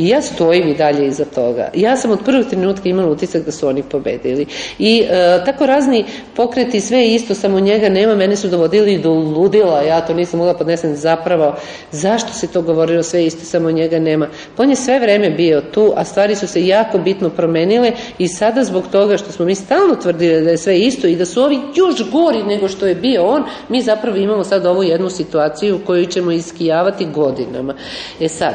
[0.00, 1.68] I ja stojim i dalje iza toga.
[1.74, 4.46] Ja sam od prvog trenutka imala utisak da su oni pobedili.
[4.78, 6.04] I e, tako razni
[6.36, 10.54] pokreti, sve isto, samo njega nema, mene su dovodili do ludila, ja to nisam mogla
[10.54, 11.54] podnesem zapravo.
[11.90, 14.28] Zašto se to govorilo sve isto, samo njega nema?
[14.56, 18.28] Pa on je sve vreme bio tu, a stvari su se jako bitno promenile i
[18.28, 21.42] sada zbog toga što smo mi stalno tvrdili da je sve isto i da su
[21.42, 25.80] ovi još gori nego što je bio on, mi zapravo imamo sad ovu jednu situaciju
[25.86, 27.74] koju ćemo iskijavati godinama.
[28.20, 28.54] E sad,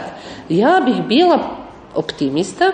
[0.49, 1.39] ja bih bila
[1.95, 2.71] optimista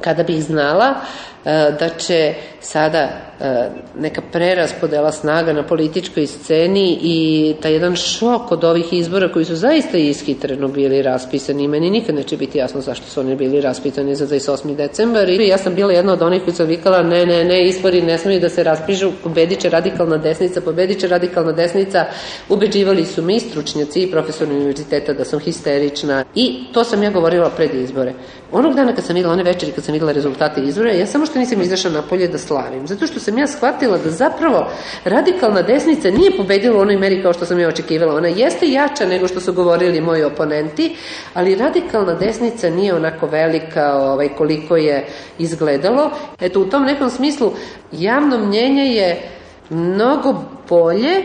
[0.00, 1.04] kada bih znala
[1.44, 2.98] da će sada
[3.40, 9.44] e, neka preraspodela snaga na političkoj sceni i ta jedan šok od ovih izbora koji
[9.44, 13.60] su zaista ishitreno bili raspisani i meni nikad neće biti jasno zašto su oni bili
[13.60, 14.76] raspisani za 28.
[14.76, 18.02] decembar i ja sam bila jedna od onih koji sam vikala ne, ne, ne, izbori
[18.02, 22.04] ne smiju da se raspižu, pobediće radikalna desnica, pobediće radikalna desnica,
[22.48, 27.50] ubeđivali su mi stručnjaci i profesori univerziteta da sam histerična i to sam ja govorila
[27.50, 28.12] pred izbore.
[28.52, 31.38] Onog dana kad sam videla, one večeri kad sam videla rezultate izbora, ja samo što
[31.38, 32.86] nisam izašla napolje da slavim.
[32.86, 34.66] Zato što sam ja shvatila da zapravo
[35.04, 38.14] radikalna desnica nije pobedila u onoj meri kao što sam ja očekivala.
[38.14, 40.96] Ona jeste jača nego što su govorili moji oponenti,
[41.34, 45.06] ali radikalna desnica nije onako velika ovaj, koliko je
[45.38, 46.10] izgledalo.
[46.40, 47.52] Eto, u tom nekom smislu
[47.92, 49.22] javno mnjenje je
[49.70, 50.34] mnogo
[50.68, 51.22] bolje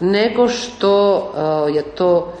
[0.00, 2.32] nego što uh, je to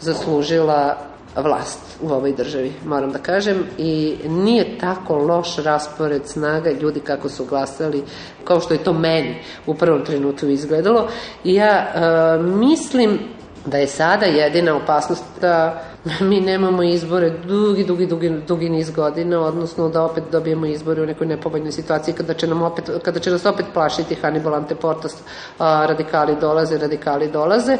[0.00, 7.00] zaslužila vlast u ovoj državi, moram da kažem, i nije tako loš raspored snaga ljudi
[7.00, 8.02] kako su glasali,
[8.44, 11.08] kao što je to meni u prvom trenutku izgledalo.
[11.44, 13.18] I ja e, mislim
[13.66, 15.82] da je sada jedina opasnost da
[16.20, 21.06] mi nemamo izbore dugi, dugi, dugi, dugi niz godina, odnosno da opet dobijemo izbore u
[21.06, 25.16] nekoj nepovoljnoj situaciji kada će, nam opet, kada će nas opet plašiti Hannibal Anteportas,
[25.58, 27.78] a, radikali dolaze, radikali dolaze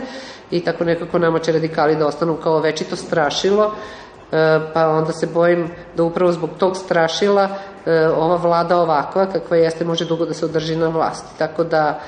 [0.50, 3.72] i tako nekako nama će radikali da ostanu kao večito strašilo,
[4.32, 7.48] e, pa onda se bojim da upravo zbog tog strašila
[7.86, 11.38] e, ova vlada ovakva kakva jeste može dugo da se održi na vlasti.
[11.38, 12.00] Tako da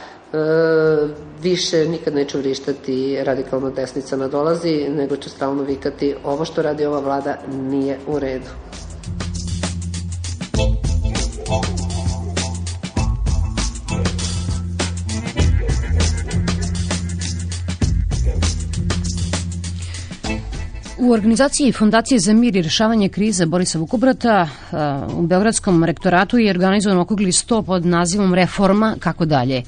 [1.42, 7.00] više nikad neću vrištati radikalno desnica nadolazi, nego ću stalno vikati ovo što radi ova
[7.00, 8.50] vlada nije u redu.
[20.98, 24.48] U organizaciji Fondacije za mir i rešavanje krize Borisa Vukobrata
[25.16, 29.62] u Beogradskom rektoratu je organizovan okrugli sto pod nazivom Reforma kako dalje.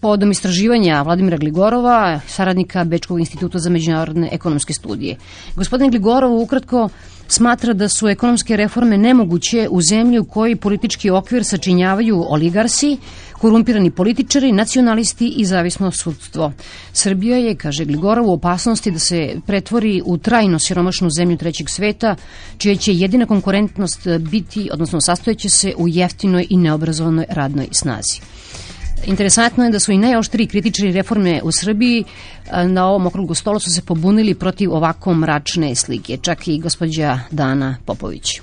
[0.00, 5.16] Povodom istraživanja Vladimira Gligorova, saradnika Bečkog instituta za međunarodne ekonomske studije.
[5.56, 6.88] Gospodin Gligorov ukratko
[7.28, 12.96] smatra da su ekonomske reforme nemoguće u zemlji u kojoj politički okvir sačinjavaju oligarsi,
[13.32, 16.52] korumpirani političari, nacionalisti i zavisno sudstvo.
[16.92, 22.16] Srbija je, kaže Gligorov, u opasnosti da se pretvori u trajno siromašnu zemlju trećeg sveta,
[22.58, 28.20] čija će jedina konkurentnost biti, odnosno sastojeće se u jeftinoj i neobrazovanoj radnoj snazi.
[29.06, 32.04] Interesantno je da su i najoštriji kritičari reforme u Srbiji
[32.66, 37.76] na ovom okrugu stolu su se pobunili protiv ovako mračne slike, čak i gospođa Dana
[37.84, 38.40] Popović.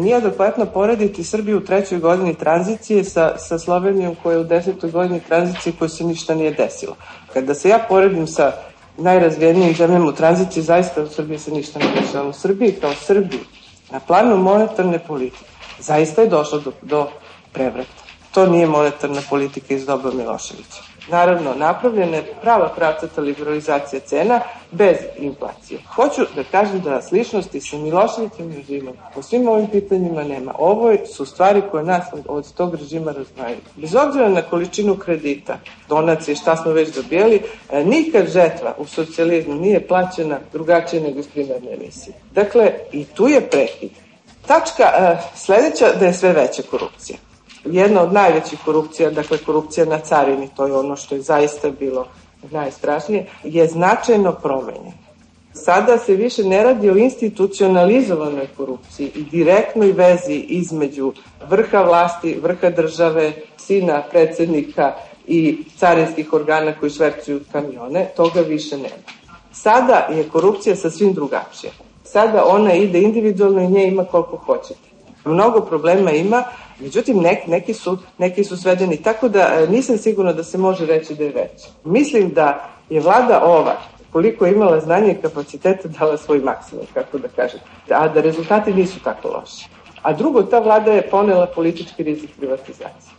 [0.00, 4.90] Nije adekvatno porediti Srbiju u trećoj godini tranzicije sa, sa Slovenijom koja je u desetoj
[4.90, 6.96] godini tranzicije koja se ništa nije desilo.
[7.32, 8.52] Kada se ja poredim sa
[8.98, 12.28] najrazvijenijim zemljama u tranziciji, zaista u Srbiji se ništa ne dešava.
[12.28, 13.40] U Srbiji kao Srbiji
[13.90, 15.44] na planu monetarne politike
[15.78, 17.06] zaista je došlo do, do
[17.52, 18.02] prevrata.
[18.34, 20.82] To nije monetarna politika iz doba Miloševića.
[21.10, 24.40] Naravno, napravljena je prava pravcata liberalizacija cena
[24.70, 25.80] bez inflacije.
[25.94, 30.54] Hoću da kažem da sličnosti sa Miloševićem režimom po svim ovim pitanjima nema.
[30.58, 33.58] Ovo su stvari koje nas od, tog režima razdvajaju.
[33.76, 37.42] Bez obzira na količinu kredita, donacije, šta smo već dobijeli,
[37.72, 42.14] e, nikad žetva u socijalizmu nije plaćena drugačije nego iz primarne emisije.
[42.34, 43.90] Dakle, i tu je prekid.
[44.46, 47.18] Tačka e, sledeća da je sve veća korupcija
[47.72, 52.06] jedna od najvećih korupcija, dakle korupcija na carini, to je ono što je zaista bilo
[52.50, 55.08] najstrašnije, je značajno promenjena.
[55.52, 61.12] Sada se više ne radi o institucionalizovanoj korupciji i direktnoj vezi između
[61.50, 64.94] vrha vlasti, vrha države, sina predsednika
[65.26, 69.08] i carinskih organa koji švercuju kamione, toga više nema.
[69.52, 71.72] Sada je korupcija sasvim drugačija.
[72.04, 74.87] Sada ona ide individualno i nje ima koliko hoćete.
[75.24, 76.44] Mnogo problema ima,
[76.80, 80.86] Međutim, nek, neki, su, neki su svedeni, tako da e, nisam sigurna da se može
[80.86, 81.68] reći da je veći.
[81.84, 83.76] Mislim da je vlada ova,
[84.12, 88.74] koliko je imala znanje i kapaciteta, dala svoj maksimum, kako da kažem, a da rezultati
[88.74, 89.68] nisu tako loši.
[90.02, 93.17] A drugo, ta vlada je ponela politički rizik privatizacije.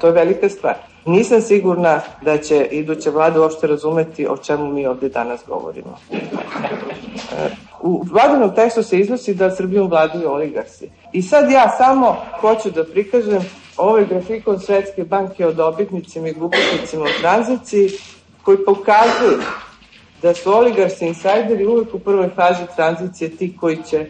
[0.00, 0.74] To je velika stvar.
[1.06, 5.98] Nisam sigurna da će iduća vlada uopšte razumeti o čemu mi ovde danas govorimo.
[7.80, 10.90] U vladinom tekstu se iznosi da Srbijom vladaju oligarsi.
[11.12, 13.42] I sad ja samo hoću da prikažem
[13.76, 17.90] ovaj grafikon Svetske banke o dobitnicima i gubitnicima u tranziciji
[18.42, 19.42] koji pokazuju
[20.22, 24.06] da su oligarsi insajderi uvek u prvoj fazi tranzicije ti koji će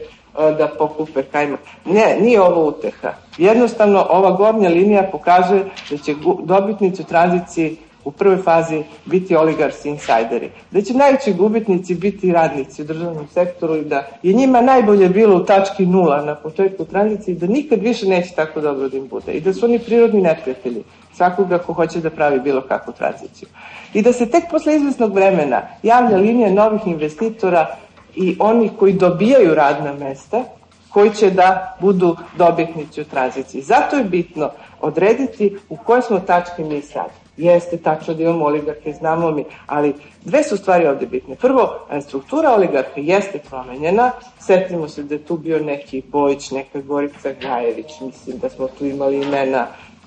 [0.58, 1.60] da pokupe kajmak.
[1.84, 3.12] Ne, nije ovo uteha.
[3.38, 9.88] Jednostavno, ova gornja linija pokazuje da će dobitnici u tranziciji u prvoj fazi biti oligarsi
[9.88, 10.50] insajderi.
[10.70, 15.36] Da će najveći gubitnici biti radnici u državnom sektoru i da je njima najbolje bilo
[15.36, 19.32] u tački nula na početku tranzicije da nikad više neće tako dobro da im bude.
[19.32, 20.84] I da su oni prirodni neprijatelji
[21.16, 23.48] svakoga ko hoće da pravi bilo kakvu tranziciju.
[23.94, 27.76] I da se tek posle izvesnog vremena javlja linija novih investitora
[28.16, 30.44] i oni koji dobijaju radna mesta,
[30.88, 33.62] koji će da budu dobitnici u tranziciji.
[33.62, 34.50] Zato je bitno
[34.80, 37.06] odrediti u kojoj smo tački mi sad.
[37.36, 41.34] Jeste tačno da imamo oligarke, znamo mi, ali dve su stvari ovde bitne.
[41.34, 47.32] Prvo, struktura oligarka jeste promenjena, setimo se da je tu bio neki Bojić, neka Gorica
[47.40, 49.66] Gajević, mislim da smo tu imali imena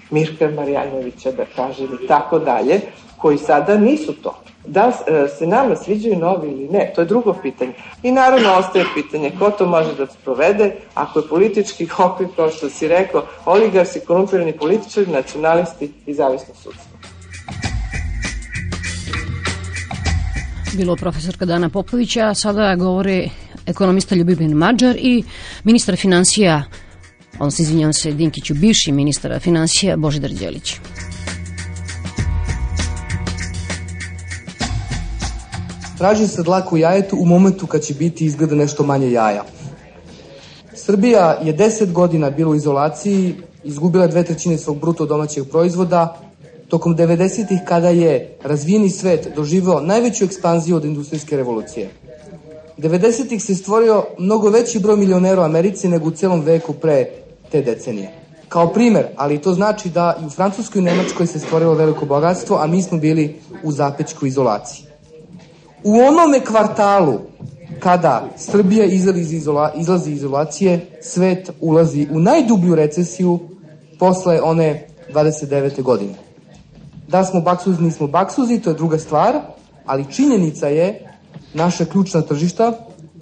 [0.09, 2.81] Mirka Marjanovića, da kažem, i tako dalje,
[3.17, 4.41] koji sada nisu to.
[4.65, 7.73] Da e, se nama sviđaju novi ili ne, to je drugo pitanje.
[8.03, 12.69] I naravno ostaje pitanje ko to može da sprovede ako je politički okvir, kao što
[12.69, 16.99] si rekao, oligarsi, korumpirani političari, nacionalisti i zavisno sudstvo.
[20.77, 23.29] Bilo profesorka Dana Popovića, sada govore
[23.65, 25.23] ekonomista Ljubimir Mađar i
[25.63, 26.63] ministar financija,
[27.51, 30.75] se izvinjam se Dinkiću, bivši ministar financija Božidar Đelić.
[35.97, 39.43] Traži se dlaku jajetu u momentu kad će biti izgleda nešto manje jaja.
[40.73, 46.19] Srbija je 10 godina bila u izolaciji, izgubila dve trećine svog bruto domaćeg proizvoda,
[46.67, 51.89] tokom 90-ih kada je razvijeni svet doživao najveću ekspanziju od industrijske revolucije.
[52.79, 57.05] 90-ih se stvorio mnogo veći broj milionera u Americi nego u celom veku pre
[57.51, 58.11] te decenije.
[58.49, 62.57] Kao primer, ali to znači da i u Francuskoj i Nemačkoj se stvorilo veliko bogatstvo,
[62.57, 64.85] a mi smo bili u zapečkoj izolaciji.
[65.83, 67.19] U onome kvartalu
[67.79, 73.39] kada Srbija izlazi iz, izola, izlazi iz izolacije, svet ulazi u najdublju recesiju
[73.99, 75.81] posle one 29.
[75.81, 76.13] godine.
[77.07, 79.35] Da smo baksuzi, nismo baksuzi, to je druga stvar,
[79.85, 81.08] ali činjenica je
[81.53, 82.73] naša ključna tržišta,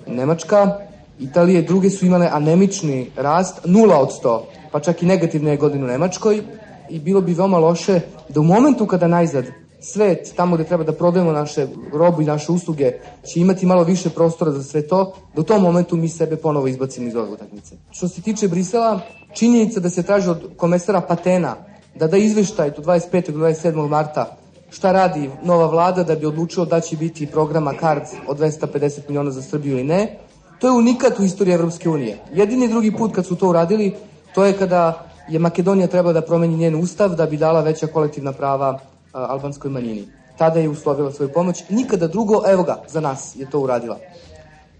[0.07, 0.77] Nemačka,
[1.19, 5.87] Italije, druge su imale anemični rast, nula od 100, pa čak i negativne godine u
[5.87, 6.41] Nemačkoj
[6.89, 7.99] i bilo bi veoma loše
[8.29, 9.45] da u momentu kada najzad
[9.81, 12.91] svet, tamo gde treba da prodajemo naše robu i naše usluge,
[13.27, 16.67] će imati malo više prostora za sve to, da u tom momentu mi sebe ponovo
[16.67, 17.75] izbacimo iz ove utakmice.
[17.91, 18.99] Što se tiče Brisela,
[19.33, 21.55] činjenica da se traži od komesara Patena
[21.95, 23.29] da da izveštaj do 25.
[23.29, 23.89] i 27.
[23.89, 24.37] marta
[24.69, 29.31] šta radi nova vlada da bi odlučilo da će biti programa CARDS od 250 miliona
[29.31, 30.17] za Srbiju ili ne,
[30.59, 32.17] to je unikat u istoriji Evropske unije.
[32.33, 33.95] Jedini drugi put kad su to uradili,
[34.35, 38.31] to je kada je Makedonija trebala da promeni njen ustav da bi dala veća kolektivna
[38.31, 38.79] prava
[39.13, 40.07] albanskoj manjini.
[40.37, 41.63] Tada je uslovila svoju pomoć.
[41.69, 43.97] Nikada drugo, evo ga, za nas je to uradila.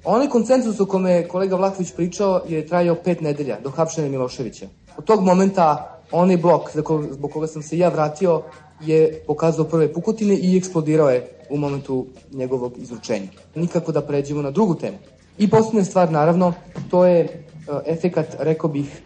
[0.04, 4.66] Onaj koncensus o kome je kolega Vlahović pričao je trajao pet nedelja, do hapšenja Miloševića.
[4.98, 6.70] Od tog momenta onaj blok
[7.12, 8.42] zbog koga sam se ja vratio
[8.82, 13.28] je pokazao prve pukotine i eksplodirao je u momentu njegovog izručenja.
[13.56, 14.98] Nikako da pređemo na drugu temu.
[15.38, 16.54] I posljednja stvar, naravno,
[16.90, 17.44] to je
[17.86, 19.02] efekat, rekao bih,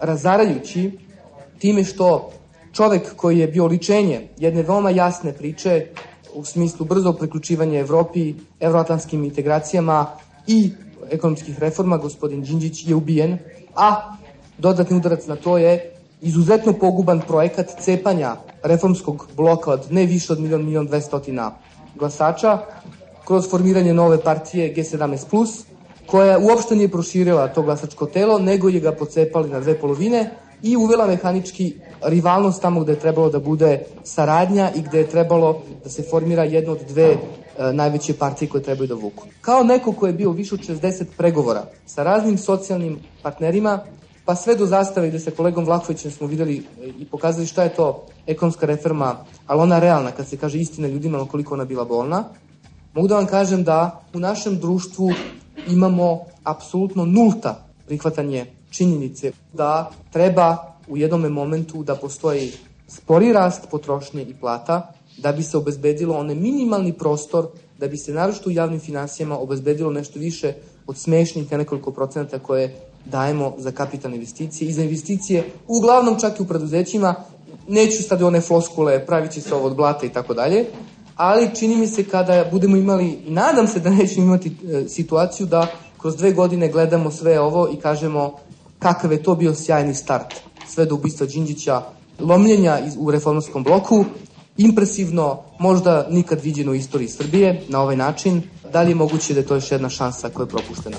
[0.00, 0.90] razarajući
[1.58, 2.30] time što
[2.72, 5.86] čovek koji je bio ličenje jedne veoma jasne priče
[6.34, 10.06] u smislu brzog priključivanja Evropi, evroatlantskim integracijama
[10.46, 10.70] i
[11.10, 13.38] ekonomskih reforma, gospodin Đinđić je ubijen,
[13.74, 14.16] a
[14.58, 15.92] dodatni udarac na to je
[16.22, 21.50] izuzetno poguban projekat cepanja reformskog bloka od ne više od milion, milion dvestotina
[21.94, 22.58] glasača
[23.24, 25.62] kroz formiranje nove partije G17+,
[26.06, 30.30] koja uopšte nije proširila to glasačko telo, nego je ga pocepali na dve polovine
[30.62, 35.62] i uvela mehanički rivalnost tamo gde je trebalo da bude saradnja i gde je trebalo
[35.84, 37.18] da se formira jedna od dve e,
[37.72, 39.24] najveće partije koje trebaju da vuku.
[39.40, 43.80] Kao neko ko je bio više od 60 pregovora sa raznim socijalnim partnerima,
[44.24, 47.74] pa sve do zastave gde sa kolegom Vlahovićem smo videli e, i pokazali šta je
[47.74, 49.16] to ekonomska reforma,
[49.46, 52.24] ali ona realna, kad se kaže istina ljudima koliko ona bila bolna,
[52.94, 55.12] mogu da vam kažem da u našem društvu
[55.68, 62.52] imamo apsolutno nulta prihvatanje činjenice da treba u jednom momentu da postoji
[62.88, 67.46] spori rast potrošnje i plata da bi se obezbedilo onaj minimalni prostor
[67.78, 70.54] da bi se naročito u javnim finansijama obezbedilo nešto više
[70.86, 74.68] od smešnih nekoliko procenata koje dajemo za kapitalne investicije.
[74.68, 77.14] I za investicije uglavnom čak i u preduzećima
[77.68, 80.66] neću sad one floskule pravit će se ovo od blata i tako dalje
[81.16, 85.66] ali čini mi se kada budemo imali nadam se da nećemo imati e, situaciju da
[85.98, 88.32] kroz dve godine gledamo sve ovo i kažemo
[88.78, 90.34] kakav je to bio sjajni start.
[90.68, 91.82] Sve do ubistva Đinđića,
[92.20, 94.04] lomljenja u reformskom bloku,
[94.56, 98.42] impresivno, možda nikad viđeno u istoriji Srbije na ovaj način,
[98.72, 100.96] da li je moguće da je to još jedna šansa koja je propuštena?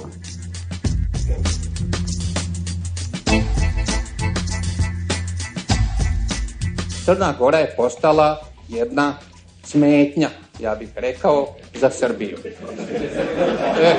[7.06, 9.14] Crna Gora je postala jedna
[9.64, 10.30] smetnja,
[10.60, 12.38] ja bih rekao, za Srbiju.
[13.82, 13.94] E,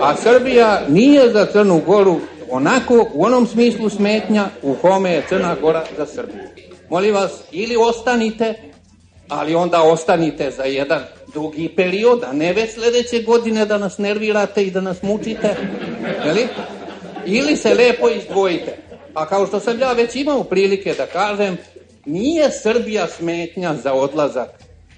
[0.00, 2.20] a Srbija nije za Crnu Goru
[2.50, 6.42] onako u onom smislu smetnja u kome je Crna Gora za Srbiju.
[6.90, 8.54] Molim vas, ili ostanite,
[9.28, 11.02] ali onda ostanite za jedan
[11.34, 15.56] dugi period, a ne već sledeće godine da nas nervirate i da nas mučite,
[16.26, 16.48] jeli?
[17.26, 18.76] ili se lepo izdvojite.
[19.14, 21.56] A kao što sam ja već imao prilike da kažem,
[22.06, 24.48] nije Srbija smetnja za odlazak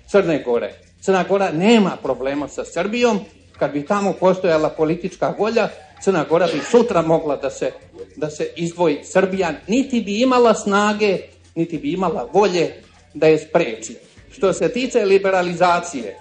[0.07, 0.73] Crne Gore.
[1.01, 3.21] Crna Gora nema problema sa Srbijom,
[3.59, 5.69] kad bi tamo postojala politička volja,
[6.03, 7.73] Crna Gora bi sutra mogla da se,
[8.17, 11.19] da se izdvoji Srbija, niti bi imala snage,
[11.55, 12.75] niti bi imala volje
[13.15, 13.97] da je spreči.
[14.31, 16.17] Što se tiče liberalizacije,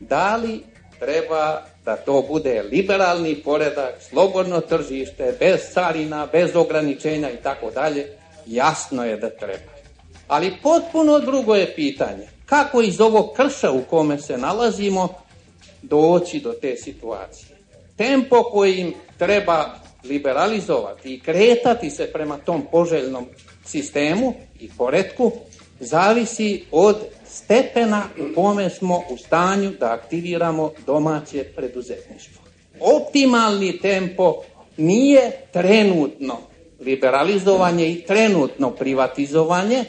[0.00, 0.62] da li
[0.98, 8.06] treba da to bude liberalni poredak, slobodno tržište, bez carina, bez ograničenja i tako dalje,
[8.46, 9.75] jasno je da treba.
[10.28, 12.28] Ali potpuno drugo je pitanje.
[12.46, 15.08] Kako iz ovog krša u kome se nalazimo
[15.82, 17.56] doći do te situacije?
[17.96, 19.74] Tempo kojim treba
[20.04, 23.26] liberalizovati i kretati se prema tom poželjnom
[23.64, 25.32] sistemu i poredku
[25.80, 26.96] zavisi od
[27.28, 32.42] stepena u kome smo u stanju da aktiviramo domaće preduzetništvo.
[32.80, 34.42] Optimalni tempo
[34.76, 36.38] nije trenutno
[36.80, 39.84] liberalizovanje i trenutno privatizovanje,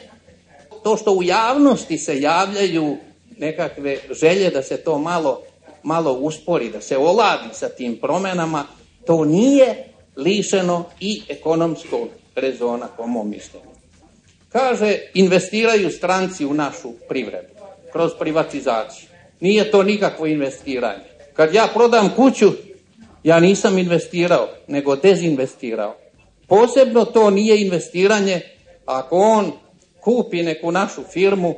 [0.88, 2.96] to što u javnosti se javljaju
[3.38, 5.42] nekakve želje da se to malo,
[5.82, 8.64] malo uspori, da se oladi sa tim promenama,
[9.06, 9.84] to nije
[10.16, 13.70] lišeno i ekonomskog rezona, po mom mišljenju.
[14.48, 17.54] Kaže, investiraju stranci u našu privredu,
[17.92, 19.08] kroz privatizaciju.
[19.40, 21.04] Nije to nikakvo investiranje.
[21.34, 22.52] Kad ja prodam kuću,
[23.22, 25.96] ja nisam investirao, nego dezinvestirao.
[26.46, 28.40] Posebno to nije investiranje
[28.86, 29.52] ako on
[30.00, 31.54] kupi neku našu firmu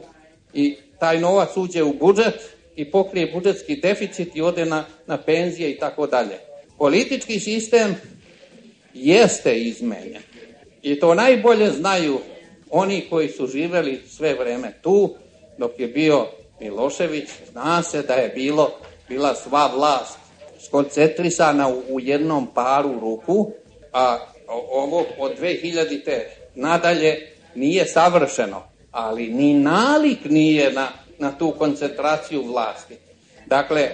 [0.55, 2.41] i taj novac uđe u budžet
[2.77, 6.39] i pokrije budžetski deficit i ode na, na penzije i tako dalje.
[6.79, 7.95] Politički sistem
[8.95, 10.23] jeste izmenjen
[10.83, 12.19] i to najbolje znaju
[12.71, 15.15] oni koji su živeli sve vreme tu,
[15.59, 16.27] dok je bio
[16.61, 18.71] Milošević, zna se da je bilo,
[19.09, 20.19] bila sva vlast
[20.65, 23.53] skoncentrisana u, u jednom paru ruku,
[23.93, 24.19] a
[24.71, 26.05] ovo od 2000.
[26.05, 30.89] te nadalje nije savršeno, ali ni nalik nije na,
[31.19, 32.97] na tu koncentraciju vlasti.
[33.47, 33.91] Dakle,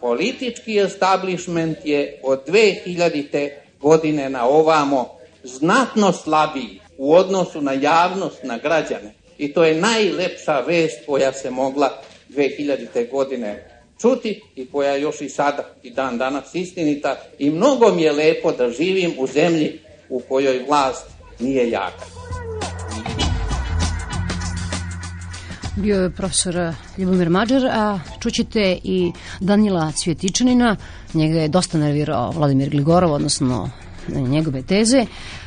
[0.00, 3.50] politički establishment je od 2000.
[3.80, 5.08] godine na ovamo
[5.44, 9.14] znatno slabiji u odnosu na javnost, na građane.
[9.38, 11.90] I to je najlepša vest koja se mogla
[12.28, 13.10] 2000.
[13.10, 18.12] godine čuti i koja još i sada i dan danas istinita i mnogo mi je
[18.12, 21.06] lepo da živim u zemlji u kojoj vlast
[21.38, 22.04] nije jaka.
[25.82, 30.76] Bio je profesor Ljubomir Mađar, a čućete i Danila Cvjetičanina,
[31.14, 33.70] njega je dosta nervirao Vladimir Gligorov, odnosno
[34.08, 35.06] njegove teze.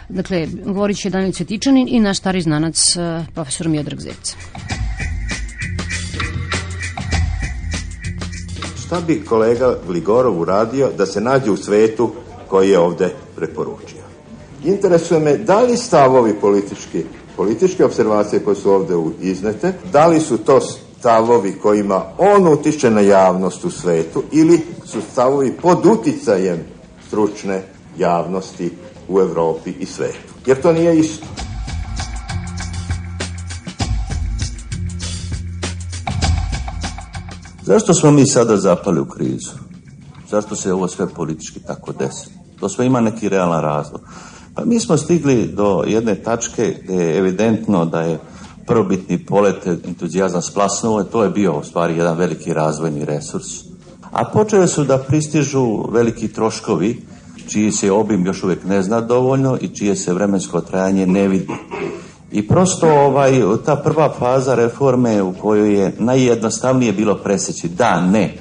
[0.10, 2.76] Dakle, govorit će Danil Cvjetičanin i naš stari znanac
[3.34, 4.36] profesor Miodrag Zec.
[8.86, 12.12] Šta bi kolega Gligorov uradio da se nađe u svetu
[12.48, 14.04] koji je ovde preporučio?
[14.64, 17.04] Interesuje me da li stavovi politički,
[17.38, 20.60] političke observacije koje su ovde iznete, da li su to
[21.00, 26.60] stavovi kojima on utiče na javnost u svetu ili su stavovi pod uticajem
[27.08, 27.64] stručne
[27.98, 28.72] javnosti
[29.08, 30.34] u Evropi i svetu.
[30.46, 31.26] Jer to nije isto.
[37.62, 39.52] Zašto smo mi sada zapali u krizu?
[40.30, 42.30] Zašto se ovo sve politički tako desi?
[42.60, 44.02] To sve ima neki realan razlog.
[44.56, 48.20] Pa mi smo stigli do jedne tačke gde je evidentno da je
[48.68, 53.46] prvobitni polet entuzijazam splasnuo, to je bio u stvari jedan veliki razvojni resurs.
[54.12, 57.02] A počele su da pristižu veliki troškovi,
[57.48, 61.54] čiji se obim još uvijek ne zna dovoljno i čije se vremensko trajanje ne vidi.
[62.32, 68.38] I prosto ovaj, ta prva faza reforme u kojoj je najjednostavnije bilo preseći da, ne,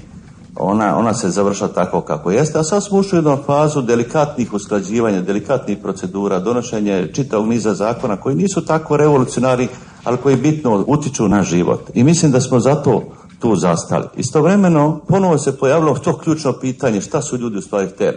[0.57, 4.53] ona, ona se završa tako kako jeste, a sad smo ušli u jednu fazu delikatnih
[4.53, 9.69] usklađivanja, delikatnih procedura, donošenje čitavog niza zakona koji nisu tako revolucionari,
[10.05, 11.91] ali koji bitno utiču na život.
[11.95, 13.03] I mislim da smo zato
[13.39, 14.05] tu zastali.
[14.17, 18.17] Istovremeno, ponovo se pojavilo to ključno pitanje šta su ljudi u stvari hteli.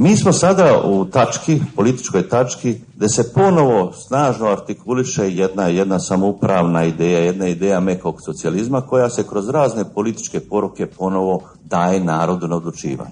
[0.00, 6.84] Mi smo sada u tački, političkoj tački, gde se ponovo snažno artikuliše jedna, jedna samoupravna
[6.84, 12.56] ideja, jedna ideja mekog socijalizma koja se kroz razne političke poruke ponovo daje narodu na
[12.56, 13.10] odlučivanje.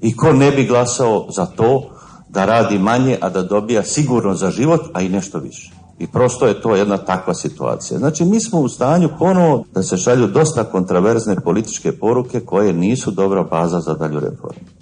[0.00, 1.90] I ko ne bi glasao za to
[2.28, 5.72] da radi manje, a da dobija sigurno za život, a i nešto više.
[5.98, 7.98] I prosto je to jedna takva situacija.
[7.98, 13.10] Znači, mi smo u stanju ponovo da se šalju dosta kontraverzne političke poruke koje nisu
[13.10, 14.77] dobra baza za dalju reformu.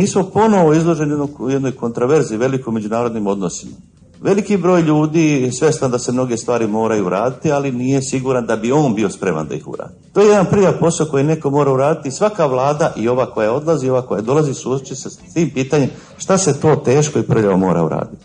[0.00, 3.72] Mi smo ponovo izloženi u jednoj kontraverziji velikom međunarodnim odnosima.
[4.20, 8.56] Veliki broj ljudi je svestan da se mnoge stvari moraju uraditi, ali nije siguran da
[8.56, 9.94] bi on bio spreman da ih uradi.
[10.12, 12.10] To je jedan prija posao koji neko mora uraditi.
[12.10, 16.38] Svaka vlada i ova koja odlazi, ova koja dolazi suoči se s tim pitanjem šta
[16.38, 18.24] se to teško i prljavo mora uraditi.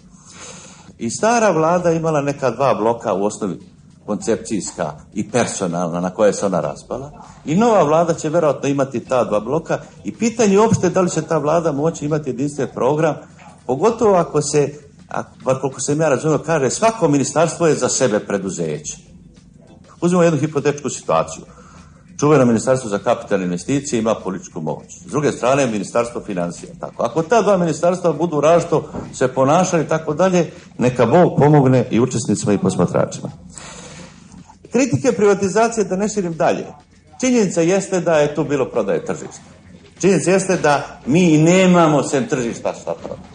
[0.98, 3.60] I stara vlada imala neka dva bloka u osnovi
[4.06, 7.12] koncepcijska i personalna na koje se ona raspala
[7.46, 11.22] i nova vlada će verovatno imati ta dva bloka i pitanje uopšte da li će
[11.22, 13.16] ta vlada moći imati jedinstven program
[13.66, 14.74] pogotovo ako se
[15.44, 18.98] bar koliko sam ja razumio kaže svako ministarstvo je za sebe preduzeće
[20.02, 21.46] uzmemo jednu hipotetičku situaciju
[22.20, 24.86] čuveno ministarstvo za kapitalne investicije ima političku moć.
[25.08, 26.70] S druge strane, ministarstvo financija.
[26.80, 27.04] Tako.
[27.04, 32.00] Ako ta dva ministarstva budu različito se ponašali i tako dalje, neka Bog pomogne i
[32.00, 33.30] učesnicima i posmatračima.
[34.76, 36.66] Kritike privatizacije da ne širim dalje.
[37.20, 39.42] Činjenica jeste da je tu bilo prodaje tržišta.
[40.00, 43.30] Činjenica jeste da mi i nemamo sem tržišta šta prodaje.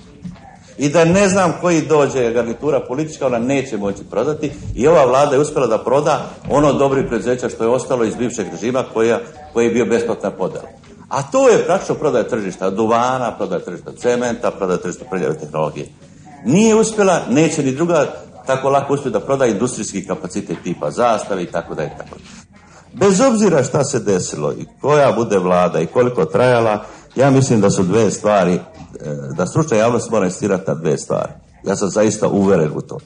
[0.79, 5.35] I da ne znam koji dođe garnitura politička, ona neće moći prodati i ova vlada
[5.35, 9.21] je uspjela da proda ono dobri preduzeća što je ostalo iz bivšeg režima koja,
[9.53, 10.69] koji je bio besplatna podela.
[11.09, 15.87] A to je praktično prodaja tržišta duvana, prodaja tržišta cementa, prodaja tržišta prljave tehnologije.
[16.45, 18.07] Nije uspjela, neće ni druga
[18.47, 22.17] tako lako uspije da proda industrijski kapacitet tipa zastave i tako da i tako.
[22.93, 26.85] Bez obzira šta se desilo i koja bude vlada i koliko trajala,
[27.17, 28.61] ja mislim da su dve stvari, e,
[29.37, 31.33] da stručna javnost mora insistirati na dve stvari.
[31.65, 32.99] Ja sam zaista uveren u to.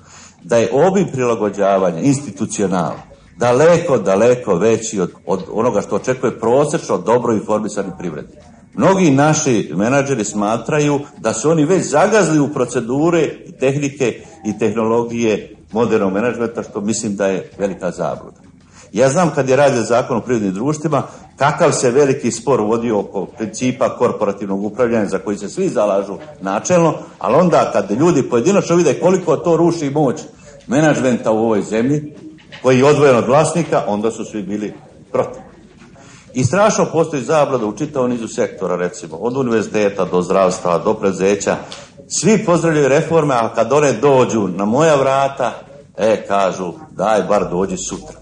[0.43, 7.33] Da je obim prilagođavanja institucionalno daleko, daleko veći od, od onoga što očekuje prosečno dobro
[7.33, 8.39] informisani privrednik.
[8.75, 15.57] Mnogi naši menadžeri smatraju da su oni već zagazli u procedure i tehnike i tehnologije
[15.73, 18.37] modernog menadžmenta, što mislim da je velika zabluda.
[18.93, 21.03] Ja znam kad je radio zakon o privrednim društvima,
[21.37, 26.95] kakav se veliki spor vodio oko principa korporativnog upravljanja za koji se svi zalažu načelno,
[27.19, 30.21] ali onda kad ljudi pojedinačno vide koliko to ruši moć
[30.67, 32.15] menadžmenta u ovoj zemlji,
[32.63, 34.75] koji je odvojen od vlasnika, onda su svi bili
[35.13, 35.54] protiv.
[36.35, 41.57] I strašno postoji zablada u čitavom nizu sektora, recimo, od univerziteta do zdravstva, do prezeća.
[42.09, 45.53] Svi pozdravljaju reforme, a kad one dođu na moja vrata,
[45.97, 48.17] e, kažu, daj bar dođi sutra.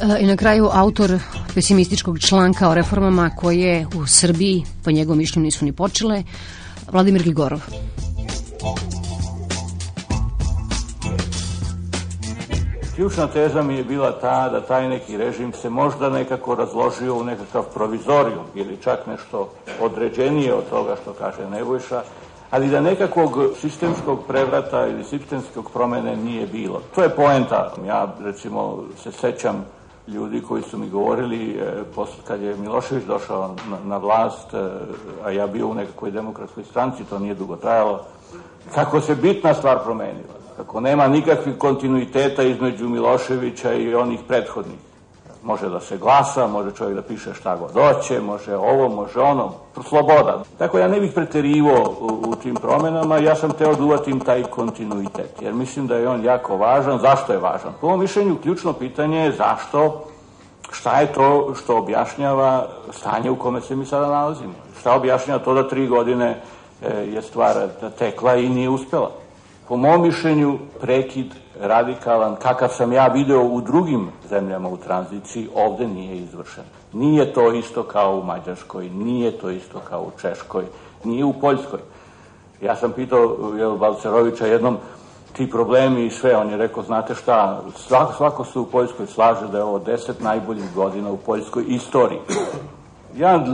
[0.00, 1.18] E, I na kraju autor
[1.54, 6.22] pesimističkog članka o reformama koje u Srbiji, po njegovom mišljenju, nisu ni počele,
[6.92, 7.60] Vladimir Gligorov.
[12.98, 17.24] Ključna teza mi je bila ta da taj neki režim se možda nekako razložio u
[17.24, 22.02] nekakav provizorijum ili čak nešto određenije od toga što kaže Nebojša,
[22.50, 26.82] ali da nekakvog sistemskog prevrata ili sistemskog promene nije bilo.
[26.94, 27.72] To je poenta.
[27.86, 29.64] Ja recimo se sećam
[30.08, 34.70] ljudi koji su mi govorili e, posle kad je Milošević došao na, na vlast, e,
[35.24, 38.04] a ja bio u nekakvoj demokratskoj stranci, to nije dugo trajalo,
[38.74, 44.78] kako se bitna stvar promenila kako nema nikakvih kontinuiteta između Miloševića i onih prethodnih.
[45.42, 49.52] Može da se glasa, može čovjek da piše šta god hoće, može ovo, može ono,
[49.88, 50.42] sloboda.
[50.58, 54.42] Tako ja ne bih preterivo u, u tim promenama, ja sam teo da uvatim taj
[54.42, 56.98] kontinuitet, jer mislim da je on jako važan.
[56.98, 57.72] Zašto je važan?
[57.80, 60.04] Po mojom mišljenju, ključno pitanje je zašto,
[60.70, 64.54] šta je to što objašnjava stanje u kome se mi sada nalazimo?
[64.80, 66.42] Šta objašnjava to da tri godine
[66.82, 67.54] e, je stvar
[67.98, 69.10] tekla i nije uspela?
[69.68, 75.86] Po mom mišljenju, prekid radikalan, kakav sam ja video u drugim zemljama u tranziciji, ovde
[75.86, 76.64] nije izvršen.
[76.92, 80.64] Nije to isto kao u Mađarskoj, nije to isto kao u Češkoj,
[81.04, 81.80] nije u Poljskoj.
[82.60, 84.76] Ja sam pitao jel, Balcerovića jednom
[85.32, 89.48] ti problemi i sve, on je rekao, znate šta, svako, svako se u Poljskoj slaže
[89.48, 92.20] da je ovo deset najboljih godina u poljskoj istoriji.
[93.16, 93.44] Ja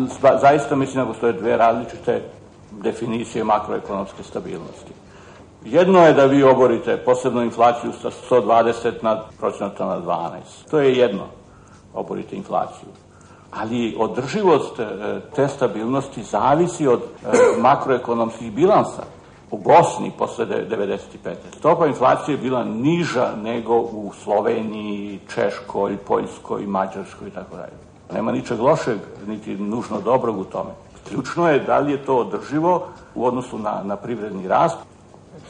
[0.40, 2.22] zaista mislim da postoje dve različite
[2.70, 5.03] definicije makroekonomske stabilnosti.
[5.64, 10.30] Jedno je da vi oborite posebnu inflaciju sa 120 na procenata na 12.
[10.70, 11.22] To je jedno,
[11.94, 12.88] oborite inflaciju.
[13.50, 14.86] Ali održivost e,
[15.36, 17.28] te stabilnosti zavisi od e,
[17.60, 19.02] makroekonomskih bilansa.
[19.50, 20.96] U Bosni posle 95.
[21.58, 27.72] Stopa inflacije je bila niža nego u Sloveniji, Češkoj, Poljskoj, Mađarskoj i tako dalje.
[28.12, 30.70] Nema ničeg lošeg, niti nužno dobrog u tome.
[31.08, 34.78] Ključno je da li je to održivo u odnosu na, na privredni rast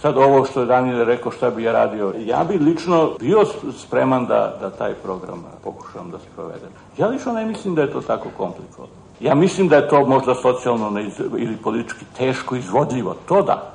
[0.00, 3.44] Sad ovo što je Daniel rekao šta bi ja radio, ja bi lično bio
[3.78, 6.68] spreman da, da taj program pokušam da sprovedem.
[6.98, 8.92] Ja lično ne mislim da je to tako komplikovano.
[9.20, 13.72] Ja mislim da je to možda socijalno neiz, ili politički teško izvodljivo, to da.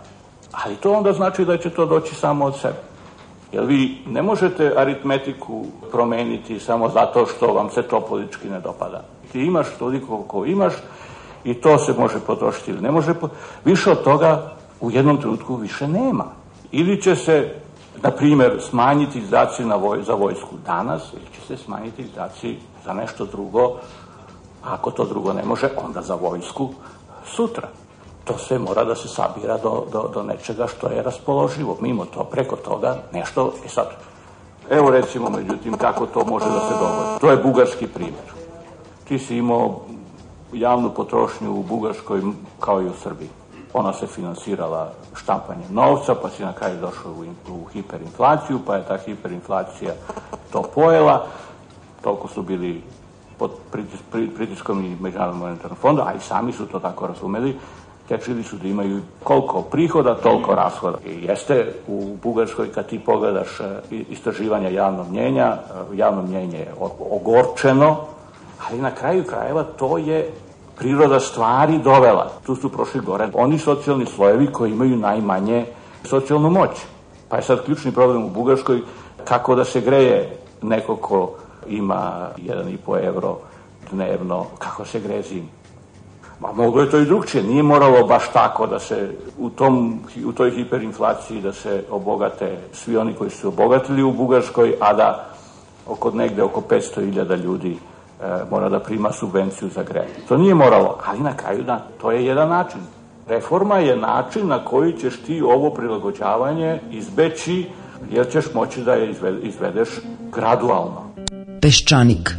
[0.51, 2.78] Ali to onda znači da će to doći samo od sebe.
[3.51, 9.03] Jer vi ne možete aritmetiku promeniti samo zato što vam se to politički ne dopada.
[9.32, 10.74] Ti imaš toliko koliko imaš
[11.43, 13.13] i to se može potrošiti ili ne može.
[13.65, 16.26] Više od toga u jednom trenutku više nema.
[16.72, 17.56] Ili će se,
[18.04, 22.94] na primer, smanjiti izdaci na voj, za vojsku danas, ili će se smanjiti izdaci za
[22.94, 23.76] nešto drugo,
[24.64, 26.70] ako to drugo ne može, onda za vojsku
[27.26, 27.68] sutra.
[28.24, 31.78] To sve mora da se sabira do, do, do nečega što je raspoloživo.
[31.82, 33.88] Mimo to, preko toga, nešto, i e sad,
[34.70, 37.20] evo recimo, međutim, kako to može da se dogodi.
[37.22, 38.30] To je bugarski primjer.
[39.08, 39.80] Ti si imao
[40.54, 42.22] javnu potrošnju u Bugarskoj
[42.60, 43.30] kao i u Srbiji
[43.74, 48.88] ona se finansirala štampanjem novca, pa si na kraju došao u, u hiperinflaciju, pa je
[48.88, 49.93] ta hiperinflacija
[50.51, 51.28] to pojela,
[52.01, 52.82] toliko su bili
[53.38, 53.99] pod pritis,
[54.36, 57.57] pritiskom i Međunarodnog monetarnog fonda, a i sami su to tako razumeli,
[58.07, 60.97] tečili su da imaju koliko prihoda, toliko rashoda.
[61.05, 66.74] I jeste u Bugarskoj kad ti pogledaš e, istraživanja javnog mnjenja, e, javno mnjenje je
[66.99, 67.97] ogorčeno,
[68.70, 70.32] ali na kraju krajeva to je
[70.80, 72.32] priroda stvari dovela.
[72.46, 75.66] Tu su prošli gore oni socijalni slojevi koji imaju najmanje
[76.04, 76.70] socijalnu moć.
[77.30, 78.82] Pa je sad ključni problem u Bugarskoj
[79.24, 81.34] kako da se greje neko ko
[81.68, 83.38] ima 1,5 evro
[83.92, 85.50] dnevno, kako se greje zim.
[86.40, 90.32] Ma moglo je to i drugčije, nije moralo baš tako da se u, tom, u
[90.32, 95.30] toj hiperinflaciji da se obogate svi oni koji su obogatili u Bugarskoj, a da
[95.88, 97.78] oko negde oko 500.000 ljudi
[98.51, 100.13] mora da prima subvenciju za grejanje.
[100.28, 102.80] To nije moralo, ali na kraju da, to je jedan način.
[103.28, 107.65] Reforma je način na koji ćeš ti ovo prilagođavanje izbeći,
[108.11, 109.89] jer ćeš moći da je izvedeš
[110.32, 111.03] gradualno.
[111.61, 112.36] Peščanik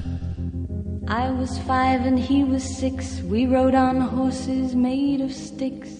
[1.11, 3.21] I was five and he was six.
[3.23, 6.00] We rode on horses made of sticks.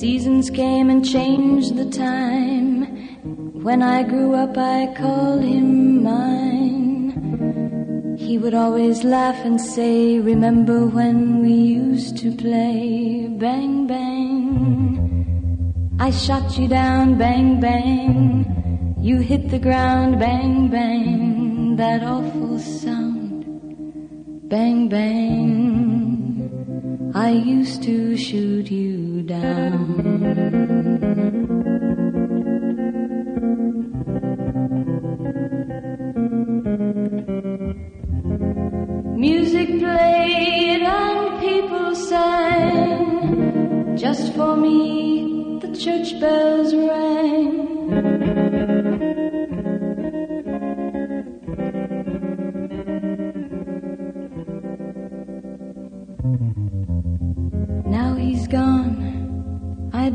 [0.00, 2.86] Seasons came and changed the time.
[3.62, 7.12] When I grew up, I called him mine.
[8.18, 13.28] He would always laugh and say, Remember when we used to play?
[13.30, 14.96] Bang, bang.
[16.00, 18.96] I shot you down, bang, bang.
[18.98, 21.76] You hit the ground, bang, bang.
[21.76, 23.44] That awful sound,
[24.48, 25.50] bang, bang.
[27.14, 29.72] I used to shoot you down.
[39.16, 43.96] Music played and people sang.
[43.96, 47.59] Just for me, the church bells rang.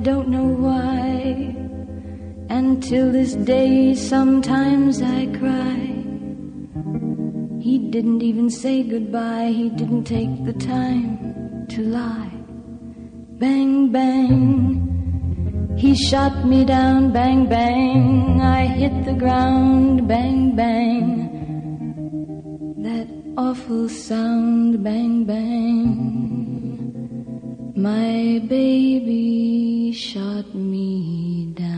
[0.05, 1.55] Don't know why.
[2.47, 5.81] Until this day, sometimes I cry.
[7.59, 12.37] He didn't even say goodbye, he didn't take the time to lie.
[13.41, 15.73] Bang, bang.
[15.75, 18.39] He shot me down, bang, bang.
[18.39, 21.07] I hit the ground, bang, bang.
[22.83, 26.54] That awful sound, bang, bang.
[27.77, 31.75] My baby shot me down.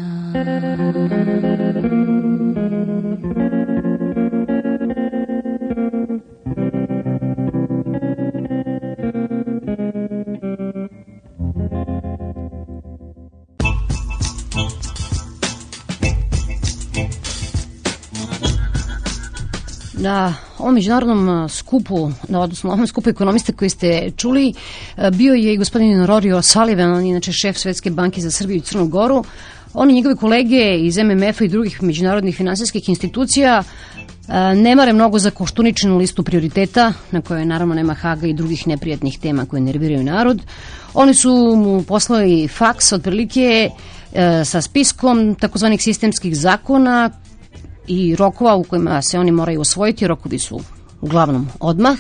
[19.98, 24.54] Na ovom međunarodnom skupu, na, odnosno ovom skupu ekonomista koji ste čuli,
[25.14, 28.62] bio je i gospodin Rorio Sullivan, on je inače šef Svetske banke za Srbiju i
[28.62, 29.24] Crnu Goru.
[29.74, 33.64] Oni njegove kolege iz MMF-a i drugih međunarodnih finansijskih institucija
[34.56, 39.20] ne mare mnogo za koštuničnu listu prioriteta, na kojoj naravno nema Haga i drugih neprijatnih
[39.20, 40.42] tema koje nerviraju narod.
[40.94, 43.70] Oni su mu poslali faks otprilike
[44.46, 47.10] sa spiskom takozvanih sistemskih zakona
[47.88, 50.60] i rokova u kojima se oni moraju osvojiti, rokovi su
[51.02, 51.98] uglavnom odmah.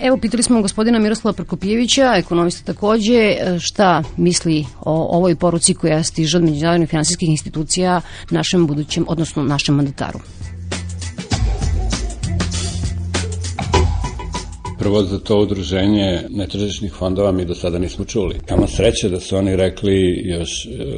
[0.00, 6.36] Evo, pitali smo gospodina Miroslava Prokopijevića, ekonomista takođe, šta misli o ovoj poruci koja stiže
[6.36, 8.00] od međunarodnih finansijskih institucija
[8.30, 10.18] našem budućem, odnosno našem mandataru.
[14.86, 18.38] Prvo za to udruženje netržišnih fondova mi do sada nismo čuli.
[18.46, 20.50] Kamo sreće da su oni rekli još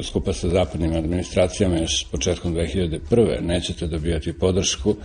[0.03, 3.41] skupa sa zapadnim administracijama još početkom 2001.
[3.41, 4.97] nećete dobijati podršku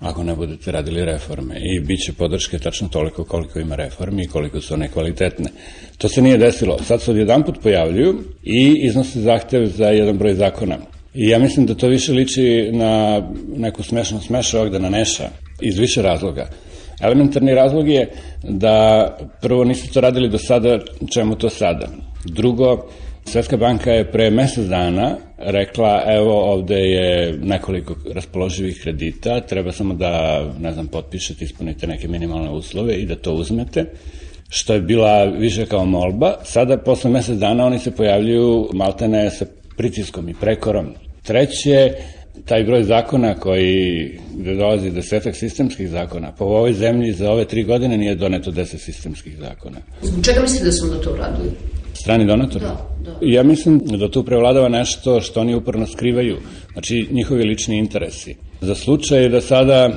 [0.00, 1.54] ako ne budete radili reforme.
[1.60, 5.50] I bit će podrške tačno toliko koliko ima reformi i koliko su one kvalitetne.
[5.98, 6.78] To se nije desilo.
[6.84, 10.78] Sad se odjedan put pojavljuju i iznose zahtev za jedan broj zakona.
[11.14, 13.22] I ja mislim da to više liči na
[13.56, 15.28] neku smešnu smeša ovdje na neša
[15.60, 16.48] iz više razloga.
[17.02, 18.10] Elementarni razlog je
[18.42, 19.06] da
[19.40, 20.78] prvo niste to radili do sada,
[21.14, 21.88] čemu to sada.
[22.24, 22.88] Drugo,
[23.24, 29.94] Svetska banka je pre mesec dana rekla, evo ovde je nekoliko raspoloživih kredita, treba samo
[29.94, 33.84] da, ne znam, potpišete, ispunite neke minimalne uslove i da to uzmete
[34.54, 36.34] što je bila više kao molba.
[36.44, 39.46] Sada, posle mesec dana, oni se pojavljuju maltene sa
[39.76, 40.86] pritiskom i prekorom.
[41.22, 41.92] Treće,
[42.44, 47.64] taj broj zakona koji gde dolazi desetak sistemskih zakona, po ovoj zemlji za ove tri
[47.64, 49.78] godine nije doneto deset sistemskih zakona.
[50.02, 51.50] Zbog čega mislite da su onda to uradili?
[51.94, 52.64] Strani donatori?
[52.64, 53.18] Da, da.
[53.22, 56.38] Ja mislim da tu prevladava nešto što oni uporno skrivaju,
[56.72, 58.36] znači njihovi lični interesi.
[58.60, 59.90] Za slučaj da sada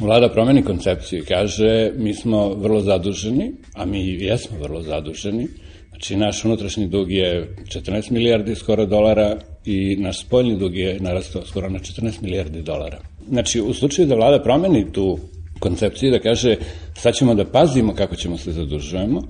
[0.00, 5.48] vlada promeni koncepciju i kaže mi smo vrlo zaduženi, a mi jesmo vrlo zaduženi,
[5.96, 11.46] Znači, naš unutrašnji dug je 14 milijardi skoro dolara i naš spoljni dug je narastao
[11.46, 12.98] skoro na 14 milijardi dolara.
[13.28, 15.18] Znači, u slučaju da vlada promeni tu
[15.58, 16.56] koncepciju da kaže
[16.94, 19.22] sad ćemo da pazimo kako ćemo se zadužujemo,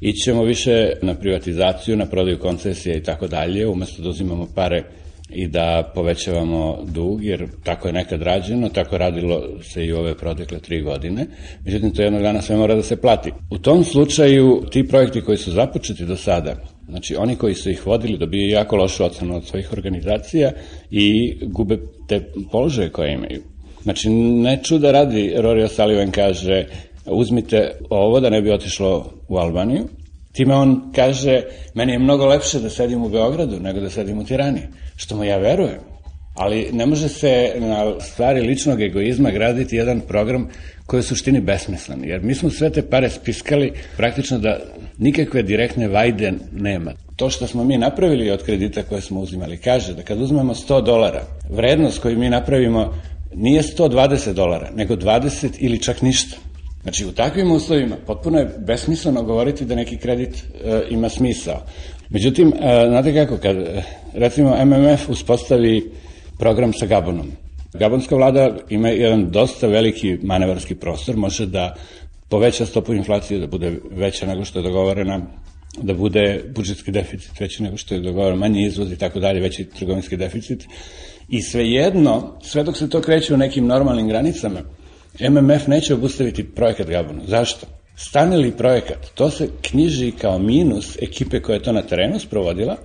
[0.00, 4.84] ićemo više na privatizaciju, na prodaju koncesije i tako dalje, umesto da uzimamo pare
[5.30, 10.58] i da povećavamo dug, jer tako je nekad rađeno, tako radilo se i ove protekle
[10.58, 11.26] tri godine.
[11.64, 13.32] Međutim, to jednog dana sve mora da se plati.
[13.50, 16.56] U tom slučaju, ti projekti koji su započeti do sada,
[16.88, 20.52] Znači, oni koji su ih vodili dobiju jako lošu ocenu od svojih organizacija
[20.90, 22.20] i gube te
[22.52, 23.42] položaje koje imaju.
[23.82, 26.66] Znači, ne čuda radi, Rory O'Sullivan kaže,
[27.06, 29.84] uzmite ovo da ne bi otišlo u Albaniju,
[30.36, 31.42] Time on kaže,
[31.74, 34.60] meni je mnogo lepše da sedim u Beogradu nego da sedim u Tirani,
[34.96, 35.80] što mu ja verujem.
[36.34, 40.48] Ali ne može se na stvari ličnog egoizma graditi jedan program
[40.86, 44.60] koji je u suštini besmislen, jer mi smo sve te pare spiskali praktično da
[44.98, 46.92] nikakve direktne vajde nema.
[47.16, 50.84] To što smo mi napravili od kredita koje smo uzimali kaže da kad uzmemo 100
[50.84, 52.94] dolara, vrednost koju mi napravimo
[53.34, 56.36] nije 120 dolara, nego 20 ili čak ništa.
[56.86, 61.62] Znači, u takvim uslovima potpuno je besmisleno govoriti da neki kredit e, ima smisao.
[62.10, 63.82] Međutim, e, znate kako, kad e,
[64.12, 65.90] recimo MMF uspostavi
[66.38, 67.32] program sa Gabonom,
[67.72, 71.74] Gabonska vlada ima jedan dosta veliki manevarski prostor, može da
[72.28, 75.20] poveća stopu inflacije, da bude veća nego što je dogovorena,
[75.82, 79.64] da bude budžetski deficit veći nego što je dogovoreno, manji izvoz i tako dalje, veći
[79.64, 80.64] trgovinski deficit.
[81.28, 84.60] I svejedno, sve dok se to kreće u nekim normalnim granicama,
[85.20, 87.22] MMF neće obustaviti projekat Gabonu.
[87.26, 87.66] Zašto?
[87.96, 92.76] Stane li projekat, to se knjiži kao minus ekipe koja je to na terenu sprovodila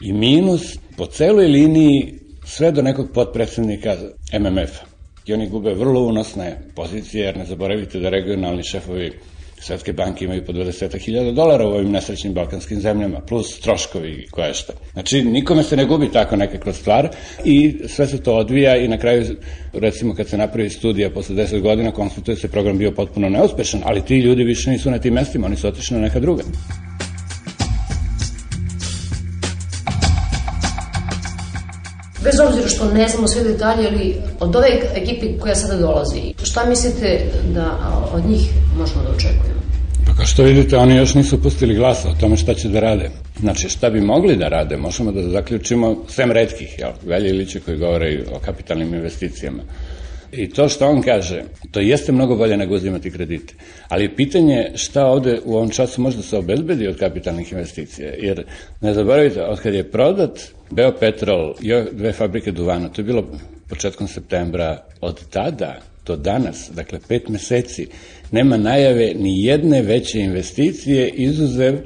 [0.00, 3.96] i minus po celoj liniji sve do nekog potpredsednika
[4.40, 4.84] MMF-a.
[5.26, 9.12] I oni gube vrlo unosne pozicije, jer ne zaboravite da regionalni šefovi
[9.64, 14.54] Svetske banke imaju po 20.000 dolara u ovim nesrećnim balkanskim zemljama, plus troškovi i koje
[14.54, 14.72] šta.
[14.92, 17.08] Znači, nikome se ne gubi tako nekakva stvar
[17.44, 19.36] i sve se to odvija i na kraju,
[19.72, 24.04] recimo kad se napravi studija posle 10 godina, konstatuje se program bio potpuno neuspešan, ali
[24.04, 26.42] ti ljudi više nisu na tim mestima, oni su otišli na neka druga.
[32.24, 36.66] Bez obzira što ne znamo sve detalje, ali od ove ekipe koja sada dolazi, šta
[36.66, 37.20] mislite
[37.54, 37.78] da
[38.12, 38.48] od njih
[38.78, 39.60] možemo da očekujemo?
[40.06, 43.10] Pa kao što vidite, oni još nisu pustili glasa o tome šta će da rade.
[43.40, 47.78] Znači, šta bi mogli da rade, možemo da zaključimo, sem redkih, jel, Velje Iliće koji
[47.78, 49.62] govore o kapitalnim investicijama.
[50.36, 53.54] I to što on kaže, to jeste mnogo bolje nego uzimati kredite.
[53.88, 58.12] Ali pitanje šta ovde u ovom času može da se obezbedi od kapitalnih investicija.
[58.18, 58.44] Jer
[58.80, 63.24] ne zaboravite, od kad je prodat Beopetrol i dve fabrike duvana, to je bilo
[63.68, 67.86] početkom septembra, od tada do danas, dakle pet meseci,
[68.30, 71.78] nema najave ni jedne veće investicije, izuzev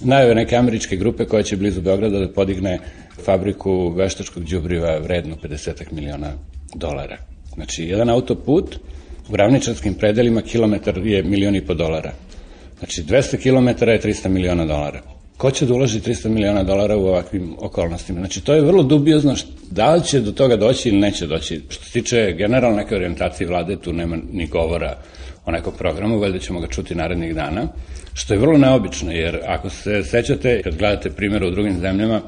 [0.00, 2.78] najave neke američke grupe koja će blizu Beograda da podigne
[3.24, 6.32] fabriku veštačkog džubriva vrednu 50 miliona
[6.74, 7.33] dolara.
[7.54, 8.76] Znači, jedan autoput
[9.28, 12.12] u ravničarskim predelima kilometar je milion i po dolara.
[12.78, 15.02] Znači, 200 km je 300 miliona dolara.
[15.36, 18.20] Ko će da uloži 300 miliona dolara u ovakvim okolnostima?
[18.20, 19.34] Znači, to je vrlo dubiozno
[19.70, 21.60] da li će do toga doći ili neće doći.
[21.68, 24.98] Što se tiče generalno neke orijentacije vlade, tu nema ni govora
[25.44, 27.68] o nekom programu, valjda ćemo ga čuti narednih dana,
[28.14, 32.20] što je vrlo neobično, jer ako se sećate, kad gledate primjera u drugim zemljama,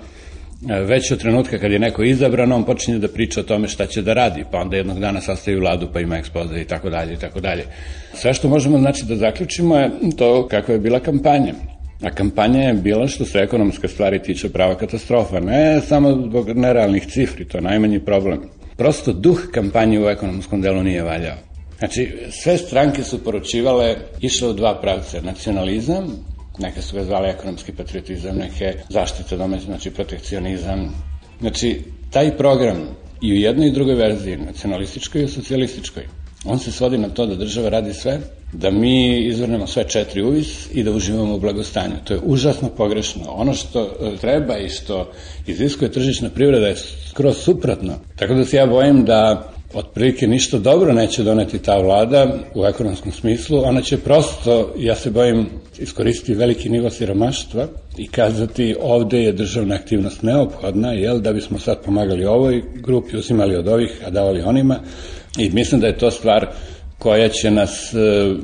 [0.62, 4.02] već od trenutka kad je neko izabran, on počinje da priča o tome šta će
[4.02, 7.16] da radi, pa onda jednog dana sastaje vladu, pa ima ekspoze i tako dalje i
[7.16, 7.64] tako dalje.
[8.14, 11.54] Sve što možemo znači da zaključimo je to kakva je bila kampanja.
[12.02, 17.06] A kampanja je bila što se ekonomske stvari tiče prava katastrofa, ne samo zbog nerealnih
[17.06, 18.40] cifri, to je najmanji problem.
[18.76, 21.36] Prosto duh kampanje u ekonomskom delu nije valjao.
[21.78, 27.72] Znači, sve stranke su poručivale, išle u dva pravca, nacionalizam neke su ga zvale ekonomski
[27.72, 30.94] patriotizam, neke zaštite domaće, znači protekcionizam.
[31.40, 31.80] Znači,
[32.10, 36.06] taj program i u jednoj i drugoj verziji, nacionalističkoj i socijalističkoj,
[36.44, 38.20] on se svodi na to da država radi sve,
[38.52, 41.94] da mi izvrnemo sve četiri uvis i da uživamo u blagostanju.
[42.04, 43.22] To je užasno pogrešno.
[43.28, 45.12] Ono što e, treba i što
[45.46, 46.76] iziskuje tržična privreda je
[47.10, 47.94] skroz suprotno.
[48.16, 53.12] Tako da se ja bojim da otprilike ništa dobro neće doneti ta vlada u ekonomskom
[53.12, 55.46] smislu, ona će prosto, ja se bojim,
[55.78, 61.82] iskoristiti veliki nivo siromaštva i kazati ovde je državna aktivnost neophodna, jel, da bismo sad
[61.84, 64.80] pomagali ovoj grupi, uzimali od ovih, a davali onima.
[65.38, 66.46] I mislim da je to stvar
[66.98, 67.98] koja će nas e,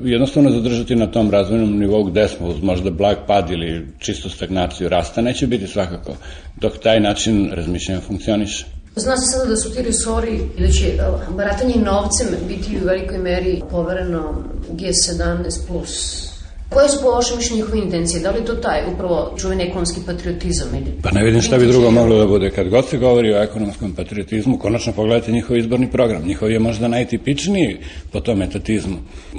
[0.04, 4.88] jednostavno zadržati na tom razvojnom nivou gde smo uz možda blag pad ili čistu stagnaciju
[4.88, 5.20] rasta.
[5.20, 6.12] Neće biti svakako
[6.60, 8.64] dok taj način razmišljanja funkcioniše.
[8.96, 10.98] Zna se sada da su ti resori i da će e,
[11.36, 14.34] baratanje novcem biti u velikoj meri povereno
[14.72, 16.32] G17+.
[16.68, 18.20] Koje su po vašem mišljenju njihove intencije?
[18.20, 20.68] Da li to taj upravo čuveni ekonomski patriotizam?
[20.74, 20.92] Ili...
[21.02, 22.50] Pa ne vidim šta bi drugo moglo da bude.
[22.50, 26.22] Kad god se govori o ekonomskom patriotizmu, konačno pogledajte njihov izborni program.
[26.26, 27.78] Njihov je možda najtipičniji
[28.12, 28.96] po tom etatizmu.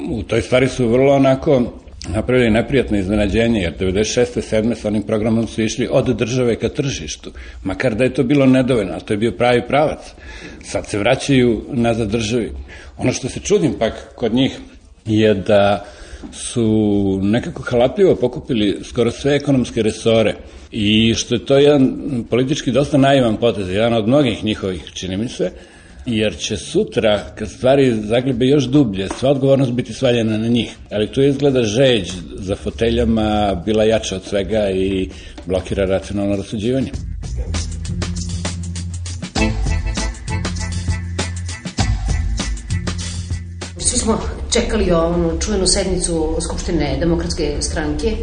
[0.09, 1.61] U toj stvari su vrlo onako
[2.09, 4.25] napravili neprijatno iznenađenje, jer 96.
[4.35, 4.75] 7.
[4.75, 7.31] sa onim programom su išli od države ka tržištu.
[7.63, 9.99] Makar da je to bilo nedovoljno, ali to je bio pravi pravac.
[10.63, 12.51] Sad se vraćaju nazad državi.
[12.97, 14.59] Ono što se čudim pak kod njih
[15.05, 15.85] je da
[16.31, 20.35] su nekako halapljivo pokupili skoro sve ekonomske resore
[20.71, 21.97] i što je to jedan
[22.29, 25.51] politički dosta naivan potez, jedan od mnogih njihovih, čini mi se,
[26.05, 30.75] jer će sutra, kad stvari zaglibe još dublje, sva odgovornost biti svaljena na njih.
[30.91, 35.09] Ali tu izgleda žeđ za foteljama bila jača od svega i
[35.45, 36.91] blokira racionalno rasuđivanje.
[43.77, 44.19] Svi smo
[44.53, 48.15] čekali onu čuvenu sednicu Skupštine demokratske stranke.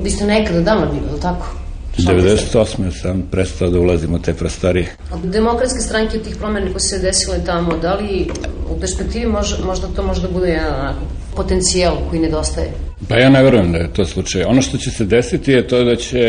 [0.00, 1.67] Vi ste nekada davno bili, ili tako?
[1.98, 2.90] 98.
[3.02, 4.86] sam prestao da ulazim u te prostorije.
[5.12, 8.26] Od demokratske stranke tih promjena koje se desile tamo, da li
[8.70, 11.00] u perspektivi možda, možda to možda bude jedan onako,
[11.36, 12.68] potencijal koji nedostaje?
[13.08, 14.44] Pa ja ne verujem da je to slučaj.
[14.44, 16.22] Ono što će se desiti je to da će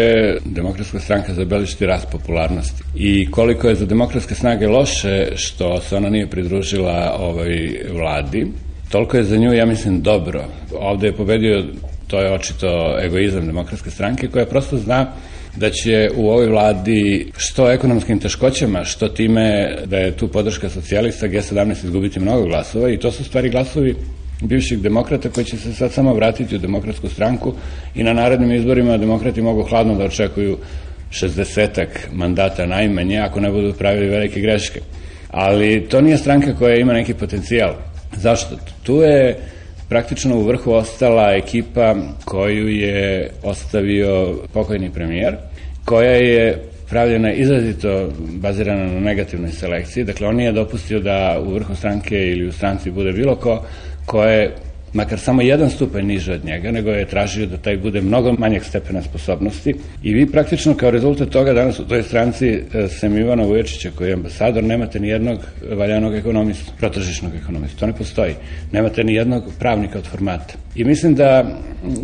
[0.45, 2.83] demokratska stranka zabeležiti rast popularnosti.
[2.95, 8.47] I koliko je za demokratske snage loše što se ona nije pridružila ovoj vladi,
[8.89, 10.45] toliko je za nju, ja mislim, dobro.
[10.79, 11.63] Ovde je pobedio,
[12.07, 15.11] to je očito egoizam demokratske stranke, koja prosto zna
[15.55, 21.27] da će u ovoj vladi što ekonomskim teškoćama, što time da je tu podrška socijalista
[21.27, 23.95] G17 izgubiti mnogo glasova i to su stvari glasovi
[24.41, 27.53] bivših demokrata koji će se sad samo vratiti u demokratsku stranku
[27.95, 30.57] i na narednim izborima demokrati mogu hladno da očekuju
[31.11, 34.81] 60 mandata najmanje ako ne budu pravili velike greške.
[35.31, 37.73] Ali to nije stranka koja ima neki potencijal.
[38.17, 38.55] Zašto?
[38.83, 39.39] Tu je
[39.89, 45.35] praktično u vrhu ostala ekipa koju je ostavio pokojni premijer,
[45.85, 51.75] koja je pravljena izrazito bazirana na negativnoj selekciji, dakle on nije dopustio da u vrhu
[51.75, 53.63] stranke ili u stranci bude bilo ko
[54.05, 54.55] ko je
[54.93, 58.63] makar samo jedan stupanj niže od njega, nego je tražio da taj bude mnogo manjeg
[58.63, 63.43] stepena sposobnosti i vi praktično kao rezultat toga danas u toj stranci e, sem Ivana
[63.43, 65.39] Vuječića koji je ambasador nemate ni jednog
[65.75, 68.33] valjanog ekonomista, protržišnog ekonomista, to ne postoji.
[68.71, 70.53] Nemate ni jednog pravnika od formata.
[70.75, 71.59] I mislim da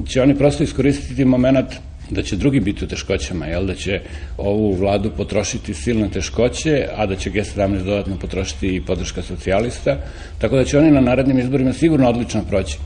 [0.07, 1.67] će oni prosto iskoristiti moment
[2.09, 4.01] da će drugi biti u teškoćama, jel, da će
[4.37, 9.97] ovu vladu potrošiti silne teškoće, a da će G17 dodatno potrošiti i podrška socijalista,
[10.37, 12.77] tako da će oni na narednim izborima sigurno odlično proći.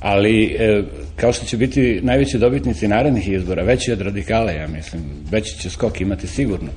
[0.00, 0.82] Ali, e,
[1.16, 5.70] kao što će biti najveći dobitnici narednih izbora, veći od radikala, ja mislim, veći će
[5.70, 6.68] skok imati sigurno.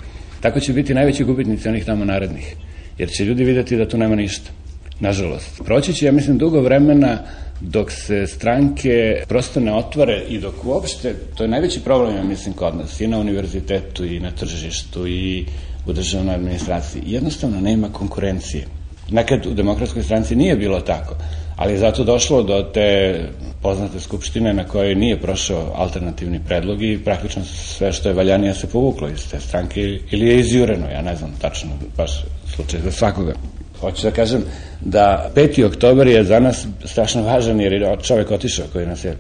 [0.42, 2.56] Tako će biti najveći gubitnici onih tamo narednih,
[2.98, 4.52] jer će ljudi videti da tu nema ništa.
[5.00, 5.62] Nažalost.
[5.66, 7.20] Proći će, ja mislim, dugo vremena
[7.62, 12.54] dok se stranke prosto ne otvore i dok uopšte, to je najveći problem, ja mislim,
[12.54, 15.46] kod nas, i na univerzitetu, i na tržištu, i
[15.86, 18.68] u državnoj administraciji, jednostavno nema konkurencije.
[19.10, 21.16] Nekad u demokratskoj stranci nije bilo tako,
[21.56, 23.20] ali je zato došlo do te
[23.62, 28.68] poznate skupštine na kojoj nije prošao alternativni predlog i praktično sve što je valjanije se
[28.68, 29.82] povuklo iz te stranke
[30.12, 32.24] ili je izjureno, ja ne znam tačno baš
[32.56, 33.34] slučaj za svakoga.
[33.80, 34.44] Hoću da kažem
[34.82, 35.66] da 5.
[35.66, 39.18] oktober je za nas strašno važan jer je čovek otišao koji nas je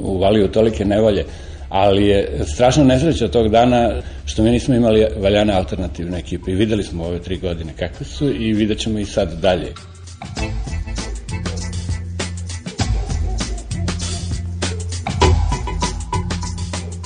[0.00, 1.24] uvalio tolike nevolje
[1.68, 3.90] ali je strašno nesreća tog dana
[4.24, 8.30] što mi nismo imali valjane alternativne ekipe i videli smo ove tri godine kakve su
[8.30, 9.72] i vidjet ćemo i sad dalje.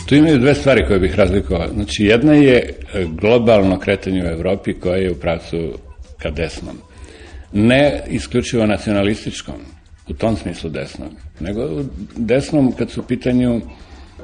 [0.06, 1.68] Tu imaju dve stvari koje bih razlikovao.
[1.74, 2.74] Znači, jedna je
[3.20, 5.56] globalno kretanje u Evropi koje je u pravcu
[6.18, 6.78] ka desnom.
[7.52, 9.54] Ne isključivo nacionalističkom,
[10.08, 11.08] u tom smislu desnom,
[11.40, 11.84] nego
[12.16, 13.60] desnom kad su u pitanju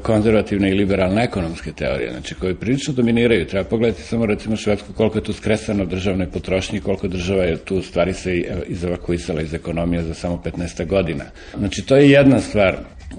[0.03, 3.47] konzervativne i liberalne ekonomske teorije, znači koje prilično dominiraju.
[3.47, 7.82] Treba pogledati samo recimo Švedsku koliko je tu skresano državne potrošnje, koliko država je tu
[7.82, 11.24] stvari se izevakuisala iz ekonomije za samo 15 godina.
[11.59, 12.76] Znači to je jedna stvar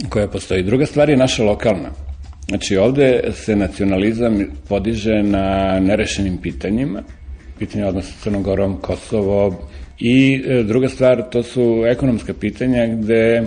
[0.10, 0.64] koja postoji.
[0.64, 1.90] Druga stvar je naša lokalna.
[2.50, 7.04] Znači ovde se nacionalizam podiže na nerešenim pitanjima,
[7.66, 9.68] pitanja odnosa sa Crnom Gorom, Kosovo
[10.00, 13.46] i e, druga stvar, to su ekonomska pitanja gde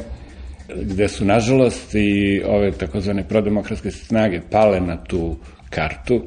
[0.74, 5.36] gde su nažalost i ove takozvane prodemokratske snage pale na tu
[5.70, 6.22] kartu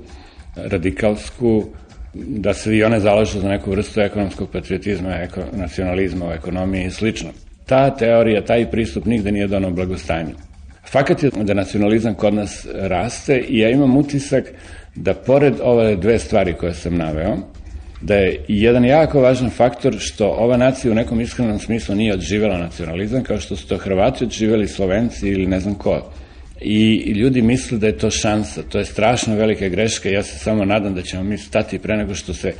[0.55, 1.65] radikalsku
[2.13, 6.91] da se i one zalažu za neku vrstu ekonomskog patriotizma, eko, nacionalizma u ekonomiji i
[6.91, 7.29] slično.
[7.65, 10.33] Ta teorija, taj pristup nigde nije donao blagostanje.
[10.91, 14.53] Fakat je da nacionalizam kod nas raste i ja imam utisak
[14.95, 17.37] da pored ove dve stvari koje sam naveo,
[18.01, 22.57] da je jedan jako važan faktor što ova nacija u nekom iskrenom smislu nije odživela
[22.57, 26.11] nacionalizam, kao što su to Hrvati odživeli, Slovenci ili ne znam ko.
[26.61, 30.65] I ljudi misle da je to šansa, to je strašno velika greška, ja se samo
[30.65, 32.53] nadam da ćemo mi stati pre nego što se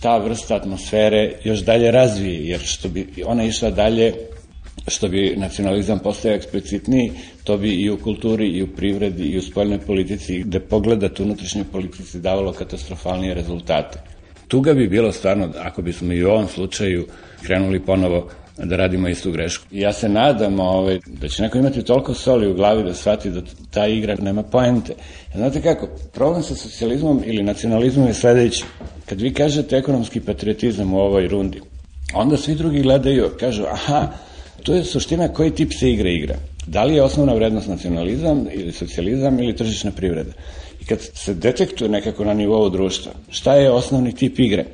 [0.00, 4.12] ta vrsta atmosfere još dalje razvije, jer što bi ona išla dalje,
[4.88, 7.12] što bi nacionalizam postao eksplicitniji,
[7.44, 11.64] to bi i u kulturi, i u privredi, i u spoljnoj politici, gde pogledat unutrašnjoj
[11.72, 13.98] politici davalo katastrofalnije rezultate.
[14.48, 17.06] Tuga bi bilo stvarno, ako bismo i u ovom slučaju
[17.42, 18.28] krenuli ponovo
[18.58, 19.64] da radimo istu grešku.
[19.70, 23.40] Ja se nadam ovaj, da će neko imati toliko soli u glavi da shvati da
[23.70, 24.94] ta igra nema poente.
[25.34, 28.64] Znate kako, problem sa socijalizmom ili nacionalizmom je sledeći.
[29.06, 31.60] Kad vi kažete ekonomski patriotizam u ovoj rundi,
[32.14, 34.08] onda svi drugi gledaju, kažu, aha,
[34.62, 36.36] to je suština koji tip se igra igra.
[36.66, 40.32] Da li je osnovna vrednost nacionalizam ili socijalizam ili tržišna privreda?
[40.80, 44.64] I kad se detektuje nekako na nivou društva, šta je osnovni tip igre?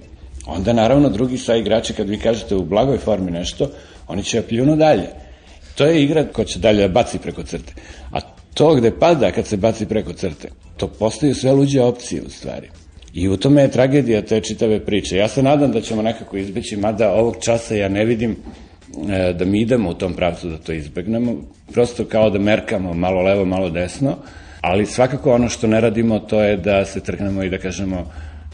[0.47, 3.71] Onda naravno drugi sa igrači kad vi kažete u blagoj formi nešto,
[4.09, 5.07] oni će pljunu dalje.
[5.75, 7.73] To je igra ko će dalje da baci preko crte.
[8.11, 8.21] A
[8.55, 12.69] to gde pada kad se baci preko crte, to postaju sve luđe opcije u stvari.
[13.15, 15.17] I u tome je tragedija te čitave priče.
[15.17, 18.37] Ja se nadam da ćemo nekako izbeći, mada ovog časa ja ne vidim
[19.11, 21.37] e, da mi idemo u tom pravcu da to izbegnemo,
[21.73, 24.17] prosto kao da merkamo malo levo, malo desno,
[24.63, 28.07] ali svakako ono što ne radimo to je da se trgnemo i da kažemo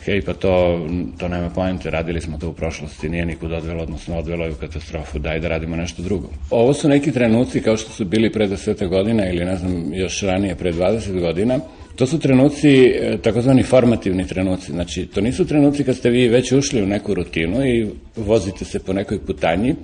[0.05, 0.87] hej, pa to,
[1.19, 4.55] to nema pojente, radili smo to u prošlosti, nije nikud odvelo, odnosno odvelo je u
[4.55, 6.29] katastrofu, daj da radimo nešto drugo.
[6.51, 10.23] Ovo su neki trenuci kao što su bili pre 10 godina ili ne znam, još
[10.23, 11.61] ranije, pre 20 godina,
[11.99, 16.53] To su trenuci, e, takozvani formativni trenuci, znači to nisu trenuci kad ste vi već
[16.53, 19.75] ušli u neku rutinu i vozite se po nekoj putanji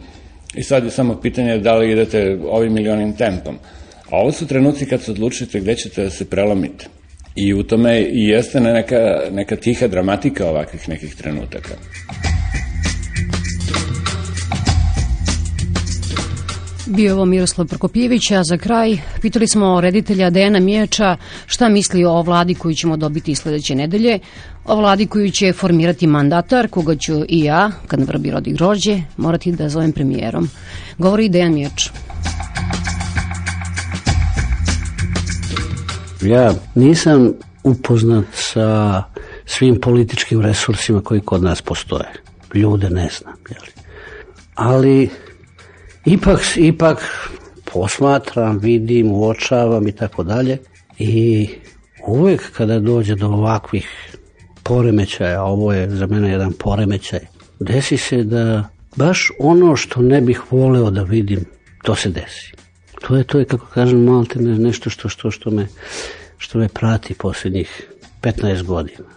[0.55, 3.59] i sad je samo pitanje da li idete ovim ili onim tempom.
[4.15, 6.87] A ovo su trenuci kad se odlučite gde ćete da se prelomite.
[7.37, 8.97] I u tome i jeste neka,
[9.33, 11.75] neka tiha dramatika ovakvih nekih trenutaka.
[16.87, 22.23] Bio ovo Miroslav Prokopjević, a za kraj pitali smo reditelja Dejana Mijača šta misli o
[22.23, 24.19] vladi koju ćemo dobiti sledeće nedelje,
[24.65, 29.53] o vladi koju će formirati mandatar, koga ću i ja, kad vrbi rodi grođe, morati
[29.53, 30.49] da zovem premijerom.
[30.99, 31.89] Govori Dejan Mijač.
[36.25, 37.33] Ja nisam
[37.65, 39.03] upoznat sa
[39.47, 42.13] svim političkim resursima koji kod nas postoje.
[42.55, 43.73] Ljude ne znam, jeli.
[44.55, 45.11] Ali
[46.05, 46.99] ipak, ipak
[47.73, 50.59] posmatram, vidim, uočavam i tako dalje.
[50.99, 51.49] I
[52.07, 54.17] uvek kada dođe do ovakvih
[54.63, 57.21] poremećaja, ovo je za mene jedan poremećaj,
[57.61, 61.45] desi se da baš ono što ne bih voleo da vidim,
[61.83, 62.54] to se desi.
[63.07, 65.67] To je, to je kako kažem, malte nešto što, što, što, me,
[66.39, 67.89] što me prati posljednjih
[68.23, 69.09] 15 godina.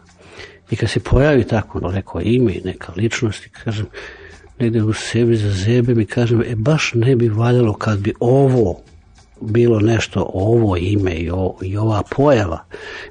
[0.71, 3.85] I kad se pojavi tako neko ime i neka ličnost i kažem,
[4.59, 8.79] negde u sebi za zebe mi kažem, e baš ne bi valjalo kad bi ovo
[9.41, 12.63] bilo nešto, ovo ime i, o, i ova pojava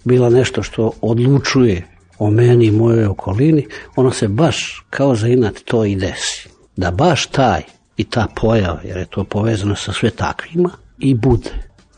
[0.04, 1.86] bila nešto što odlučuje
[2.18, 3.66] o meni i mojoj okolini,
[3.96, 6.48] ono se baš kao za inat to i desi.
[6.76, 7.62] Da baš taj
[7.96, 11.50] i ta pojava, jer je to povezano sa sve takvima, i bude.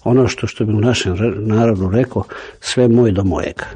[0.04, 2.24] Ono što, što bi u našem narodu rekao,
[2.60, 3.66] sve moj do mojega.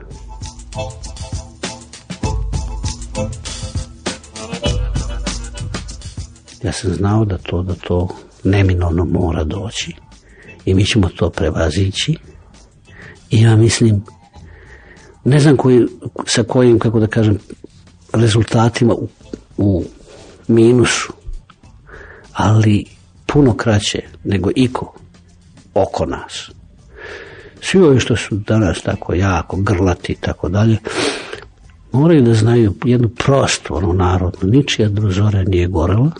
[6.62, 8.08] Ja sam znao da to, da to
[8.44, 9.94] neminovno mora doći
[10.64, 12.16] i mi ćemo to prevazići
[13.30, 14.04] i ja mislim
[15.24, 15.86] ne znam koji,
[16.26, 17.38] sa kojim, kako da kažem,
[18.12, 19.08] rezultatima u,
[19.56, 19.84] u
[20.48, 21.12] minusu,
[22.32, 22.84] ali
[23.26, 24.94] puno kraće nego iko
[25.74, 26.50] oko nas.
[27.60, 30.78] Svi ovi što su danas tako jako grlati i tako dalje,
[31.92, 36.10] moraju da znaju jednu prostu, ono narodnu, ničija druzora nije gorela,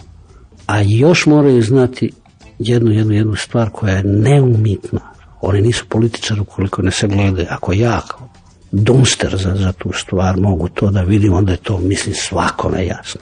[0.66, 2.12] a još moraju znati
[2.58, 5.00] jednu, jednu, jednu stvar koja je neumitna.
[5.40, 7.46] Oni nisu političari ukoliko ne se glede.
[7.50, 8.28] Ako ja kao
[8.72, 13.20] dumster za, za tu stvar mogu to da vidim, onda je to, mislim, svakome jasno.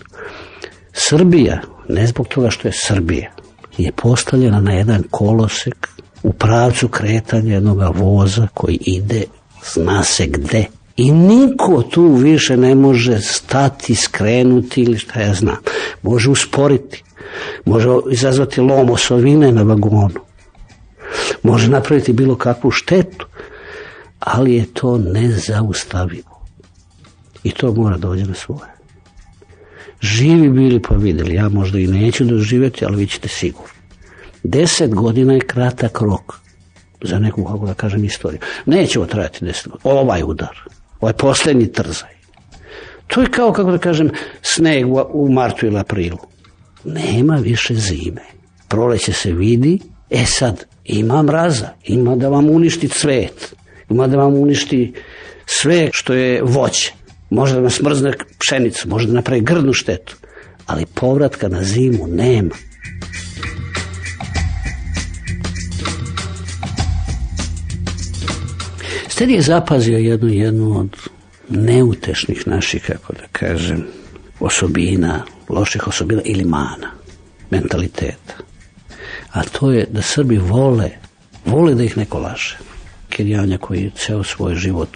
[0.92, 1.60] Srbija,
[1.90, 3.30] ne zbog toga što je Srbija,
[3.78, 5.88] je postavljena na jedan kolosek
[6.22, 9.24] u pravcu kretanja jednog voza koji ide
[9.74, 10.64] zna se gde.
[10.96, 15.56] I niko tu više ne može stati, skrenuti ili šta ja znam.
[16.02, 17.02] Može usporiti.
[17.64, 20.20] Može izazvati lom osovine na vagonu.
[21.42, 23.26] Može napraviti bilo kakvu štetu.
[24.20, 26.46] Ali je to nezaustavivo.
[27.44, 28.79] I to mora dođe na svoje.
[30.00, 31.34] Živi bili pa videli.
[31.34, 33.74] Ja možda i neću doživjeti, ali vi ćete sigurno.
[34.42, 36.34] Deset godina je kratak rok
[37.02, 38.40] za neku, kako da kažem, istoriju.
[38.66, 39.94] Neće trajati deset godina.
[39.94, 40.58] Ovaj udar,
[41.00, 42.10] ovaj poslednji trzaj.
[43.06, 44.10] To je kao, kako da kažem,
[44.42, 46.18] sneg u martu ili aprilu.
[46.84, 48.22] Nema više zime.
[48.68, 49.78] Proleće se vidi,
[50.10, 53.54] e sad, ima mraza, ima da vam uništi cvet,
[53.90, 54.92] ima da vam uništi
[55.46, 56.92] sve što je voće.
[57.30, 60.16] Može da nas smrzne pšenicu, može da napravi grdnu štetu,
[60.66, 62.54] ali povratka na zimu nema.
[69.08, 70.96] Sted je zapazio jednu, jednu od
[71.48, 73.86] neutešnih naših, kako da kažem,
[74.40, 76.90] osobina, loših osobina ili mana,
[77.50, 78.34] mentaliteta.
[79.32, 80.90] A to je da Srbi vole,
[81.46, 82.58] vole da ih neko laže.
[83.08, 84.88] Kirjanja koji je ceo svoj život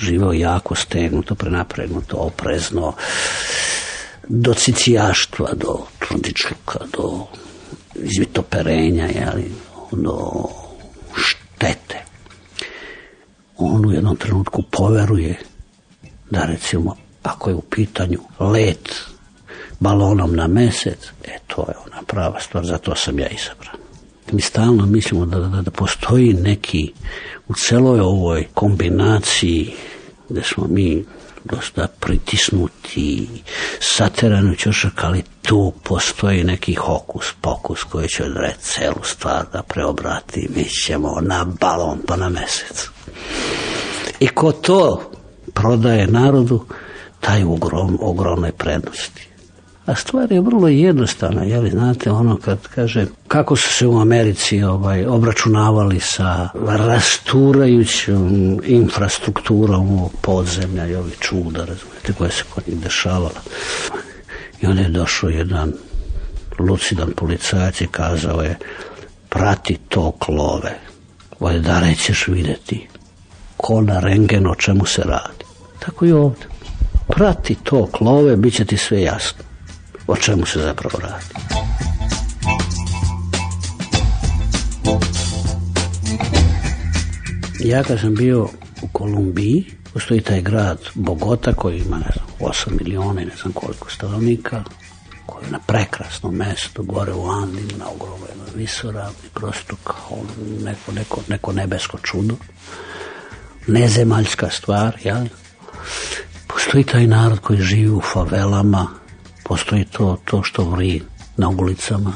[0.00, 2.94] živeo jako stegnuto, prenapregnuto, oprezno,
[4.28, 7.26] do cicijaštva, do tvrdičluka, do
[7.94, 9.52] izvitoperenja, jeli,
[9.92, 10.44] do
[11.14, 12.04] štete.
[13.56, 15.38] On u jednom trenutku poveruje
[16.30, 18.94] da recimo ako je u pitanju let
[19.80, 23.89] balonom na mesec, e to je ona prava stvar, zato sam ja izabran.
[24.32, 26.92] Mi stalno mislimo da, da, da postoji neki
[27.48, 29.74] u celoj ovoj kombinaciji
[30.28, 31.04] gde smo mi
[31.44, 33.28] dosta pritisnuti,
[33.80, 39.62] saterani u ćošak, ali tu postoji neki hokus pokus koji će odrediti celu stvar da
[39.62, 40.48] preobrati.
[40.56, 42.88] Mi ćemo na balon pa na mesec.
[44.20, 45.10] I ko to
[45.54, 46.64] prodaje narodu,
[47.20, 49.29] taj ugrom, ogromne prednosti.
[49.86, 54.62] A stvar je vrlo jednostavna, jeli, znate, ono kad kaže kako su se u Americi
[54.62, 63.40] ovaj, obračunavali sa rasturajućom infrastrukturom podzemlja i ovih čuda, razumete, koje se kod njih dešavala.
[64.60, 65.72] I onda je došao jedan
[66.58, 68.58] lucidan policajac i kazao je
[69.28, 70.78] prati to klove,
[71.40, 72.88] valjda rećeš videti
[73.56, 75.44] ko na rengen o čemu se radi.
[75.78, 76.46] Tako i ovde.
[77.08, 79.49] Prati to klove, bit će ti sve jasno
[80.10, 81.24] o čemu se zapravo radi.
[87.60, 88.48] Ja kad sam bio
[88.82, 93.52] u Kolumbiji, postoji taj grad Bogota koji ima, ne znam, 8 miliona i ne znam
[93.52, 94.64] koliko stanovnika,
[95.26, 100.18] koji je na prekrasnom mestu, gore u Andima, na ogromnoj visoravni, prosto kao
[100.64, 102.34] neko, neko, neko nebesko čudo,
[103.66, 105.26] nezemaljska stvar, jel?
[106.46, 108.99] Postoji taj narod koji živi u favelama,
[109.50, 111.02] postoji to, to što vri
[111.36, 112.12] na ulicama,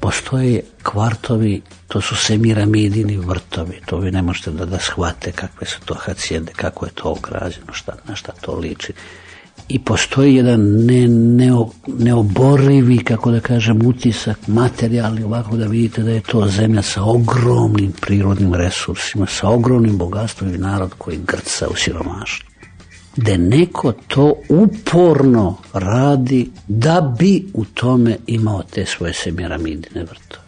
[0.00, 5.80] postoje kvartovi, to su semiramidini vrtovi, to vi ne možete da, da shvate kakve su
[5.84, 8.92] to hacijende, kako je to ograđeno, šta, na šta to liči.
[9.68, 16.10] I postoji jedan ne, neo, neoborivi, kako da kažem, utisak, materijalni, ovako da vidite da
[16.10, 21.76] je to zemlja sa ogromnim prirodnim resursima, sa ogromnim bogatstvom i narod koji grca u
[21.76, 22.55] siromaštvu
[23.16, 30.46] da neko to uporno radi da bi u tome imao te svoje semiramidine vrtove.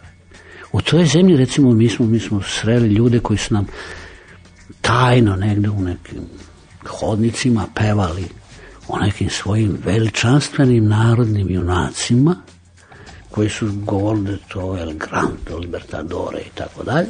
[0.71, 3.67] U toj zemlji, recimo, mi smo, mi smo sreli ljude koji su nam
[4.81, 6.21] tajno negde u nekim
[6.85, 8.25] hodnicima pevali
[8.87, 12.35] o nekim svojim veličanstvenim narodnim junacima
[13.29, 17.07] koji su govorili da to El Grande, Libertadore i tako dalje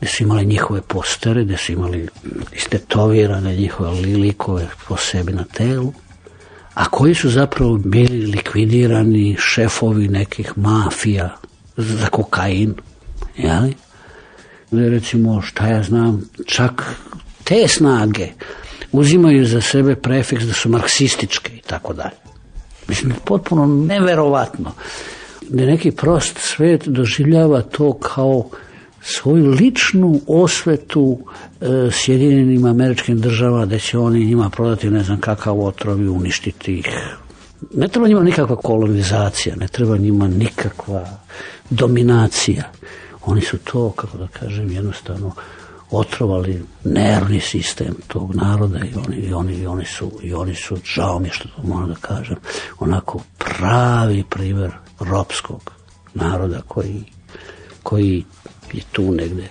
[0.00, 2.08] gde su imali njihove postere, gde su imali
[2.52, 5.92] istetovirane njihove likove po sebi na telu,
[6.74, 11.36] a koji su zapravo bili likvidirani šefovi nekih mafija
[11.76, 12.74] za kokain,
[13.36, 13.74] jeli?
[14.70, 16.96] Gde recimo, šta ja znam, čak
[17.44, 18.28] te snage
[18.92, 22.16] uzimaju za sebe prefiks da su marksističke i tako dalje.
[22.88, 24.72] Mislim, potpuno neverovatno.
[25.48, 28.50] Da neki prost svet doživljava to kao
[29.02, 31.18] svoju ličnu osvetu
[31.60, 36.78] e, Sjedinjenim američkim državama da će oni njima prodati ne znam kakav otrov i uništiti
[36.78, 36.86] ih.
[37.74, 41.04] Ne treba njima nikakva kolonizacija, ne treba njima nikakva
[41.70, 42.72] dominacija.
[43.24, 45.32] Oni su to, kako da kažem, jednostavno
[45.90, 50.76] otrovali nervni sistem tog naroda i oni, i oni, i oni, su, i oni su,
[50.84, 52.36] žao mi što to moram da kažem,
[52.78, 54.70] onako pravi primer
[55.00, 55.72] ropskog
[56.14, 57.04] naroda koji,
[57.82, 58.24] koji
[58.74, 59.48] je tu negde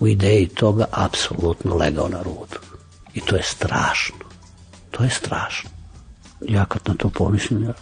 [0.00, 2.58] u ideji toga apsolutno legao na rudu.
[3.14, 4.16] I to je strašno.
[4.90, 5.70] To je strašno.
[6.40, 7.74] Ja kad na to pomislim, ja,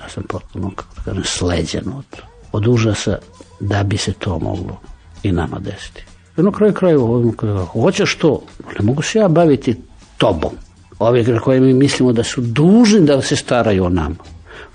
[0.00, 2.22] ja sam potpuno, kako da kažem, sleđen od,
[2.52, 3.18] od užasa
[3.60, 4.80] da bi se to moglo
[5.22, 6.04] i nama desiti.
[6.36, 7.34] Jedno kraju kraju,
[7.72, 8.42] hoćeš to,
[8.78, 9.76] ne mogu se ja baviti
[10.18, 10.52] tobom.
[10.98, 14.16] Ovi na koje mi mislimo da su dužni da se staraju o nama.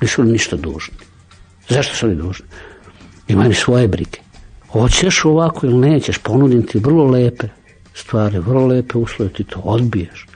[0.01, 0.95] Nisu ništa dužni.
[1.69, 2.45] Zašto su oni dužni?
[3.27, 4.19] Imaju svoje brige.
[4.73, 7.47] Hoćeš ovako ili nećeš, ponudim ti vrlo lepe
[7.93, 10.27] stvari, vrlo lepe uslove, ti to odbiješ.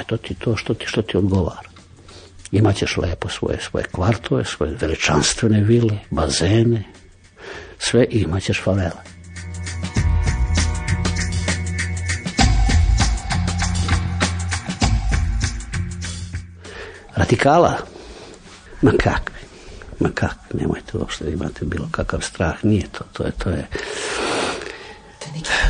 [0.00, 1.68] Eto ti to što ti, što ti odgovara.
[2.52, 6.84] Imaćeš lepo svoje, svoje kvartove, svoje veličanstvene vile, bazene,
[7.78, 9.02] sve imaćeš favele.
[17.16, 17.78] Radikala?
[18.82, 19.37] Ma kakve?
[20.00, 23.66] Ma kak, nemojte uopšte da imate bilo kakav strah, nije to, to je, to je,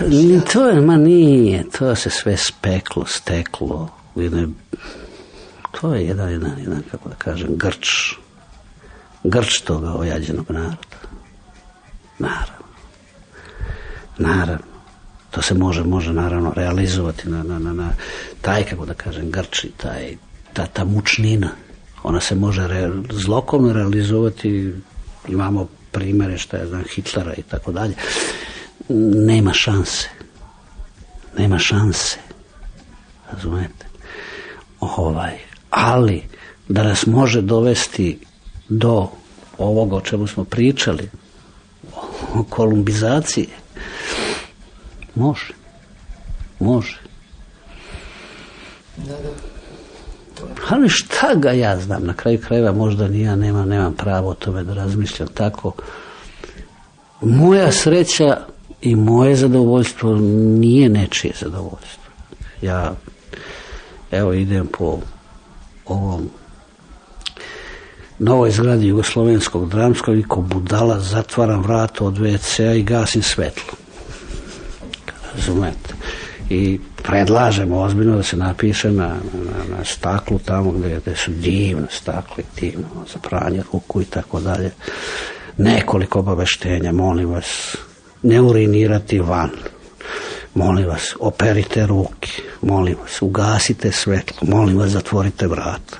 [0.08, 3.88] Ni To je, ma nije, to se sve speklo, steklo.
[4.14, 4.52] u jednoj-
[5.70, 8.14] To je jedan, jedan, jedan, kako da kažem, grč.
[9.24, 10.98] Grč toga ojađenog naroda.
[12.18, 12.66] Naravno.
[14.18, 14.64] Naravno.
[15.30, 17.90] To se može, može naravno realizovati na, na, na, na
[18.40, 20.16] taj, kako da kažem, grči, taj,
[20.52, 21.50] ta, ta mučnina.
[22.02, 24.72] Ona se može re, zlokomno realizovati,
[25.28, 27.94] imamo primere, šta ja znam, Hitlera i tako dalje.
[29.14, 30.08] Nema šanse.
[31.38, 32.18] Nema šanse.
[33.32, 33.86] Razumete?
[34.80, 35.38] Ovaj,
[35.70, 36.22] ali
[36.68, 38.18] da nas može dovesti
[38.68, 39.10] do
[39.58, 41.10] ovoga o čemu smo pričali,
[42.34, 43.48] o kolumbizaciji,
[45.14, 45.54] može.
[46.60, 46.98] Može.
[50.68, 54.34] Ali šta ga ja znam, na kraju krajeva možda ni ja nemam, nemam pravo o
[54.34, 55.72] tome da razmišljam tako.
[57.20, 58.38] Moja sreća
[58.82, 60.14] i moje zadovoljstvo
[60.58, 62.04] nije nečije zadovoljstvo.
[62.62, 62.94] Ja
[64.10, 64.98] evo idem po
[65.86, 66.30] ovom
[68.18, 73.78] novoj zgradi Jugoslovenskog dramskog i ko budala zatvaram vrata od WC-a i gasim svetlo.
[75.34, 75.94] Razumete?
[76.50, 81.86] I predlažemo ozbiljno da se napiše na, na, na staklu tamo gde, gde su divne
[81.90, 84.70] stakle, divno za pranje ruku i tako dalje.
[85.56, 87.76] Nekoliko obaveštenja, molim vas,
[88.22, 89.50] ne urinirati van.
[90.54, 92.30] Molim vas, operite ruke.
[92.62, 94.48] Molim vas, ugasite svetlo.
[94.48, 95.96] Molim vas, zatvorite vrata.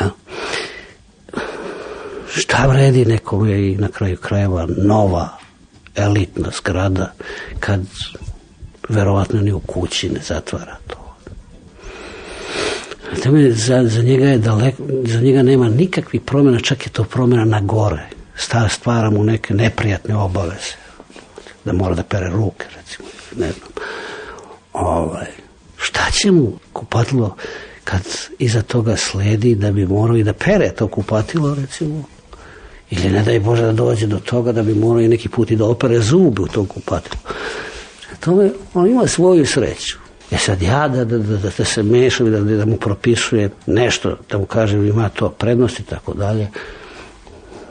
[0.00, 0.10] Ja.
[2.34, 5.28] Šta vredi nekom je i na kraju krajeva nova
[5.94, 7.12] elitna zgrada
[7.60, 7.80] kad
[8.88, 11.02] verovatno ni u kući ne zatvara to.
[13.22, 17.44] Tome, za, za njega je daleko, za njega nema nikakvih promjena, čak je to promjena
[17.44, 18.08] na gore.
[18.36, 20.74] Sta, stvara mu neke neprijatne obaveze.
[21.64, 23.68] Da mora da pere ruke, recimo, ne znam.
[24.72, 25.26] Ovaj,
[25.76, 27.36] šta će mu kupatilo
[27.84, 28.02] kad
[28.38, 32.04] iza toga sledi da bi morao i da pere to kupatilo, recimo,
[32.90, 35.56] ili ne daj Bože da dođe do toga da bi morao i neki put i
[35.56, 37.20] da opere zube u tom kupatilu.
[38.24, 39.98] Tome, on ima svoju sreću.
[40.30, 44.38] E sad ja da, da, da, da se mešam da, da mu propisuje nešto, da
[44.38, 46.48] mu kažem ima to prednost i tako dalje,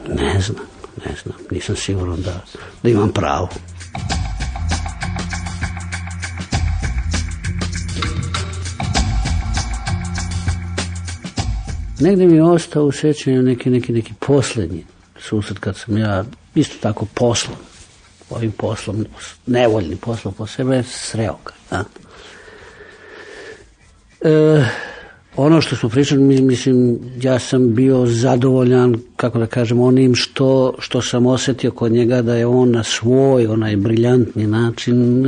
[0.08, 0.58] ne znam,
[1.06, 2.44] ne znam, nisam siguran da,
[2.82, 3.48] da imam pravo.
[12.00, 14.84] Negde mi je ostao u sećanju neki, neki, neki poslednji
[15.18, 16.24] susret kad sam ja
[16.54, 17.56] isto tako poslom,
[18.36, 19.06] ovim poslom,
[19.46, 21.84] nevoljnim poslom po sebe, sreo ga.
[24.20, 24.64] E,
[25.36, 30.74] ono što smo pričali, mi- mislim, ja sam bio zadovoljan, kako da kažem, onim što,
[30.78, 35.26] što sam osetio kod njega da je on na svoj, onaj briljantni način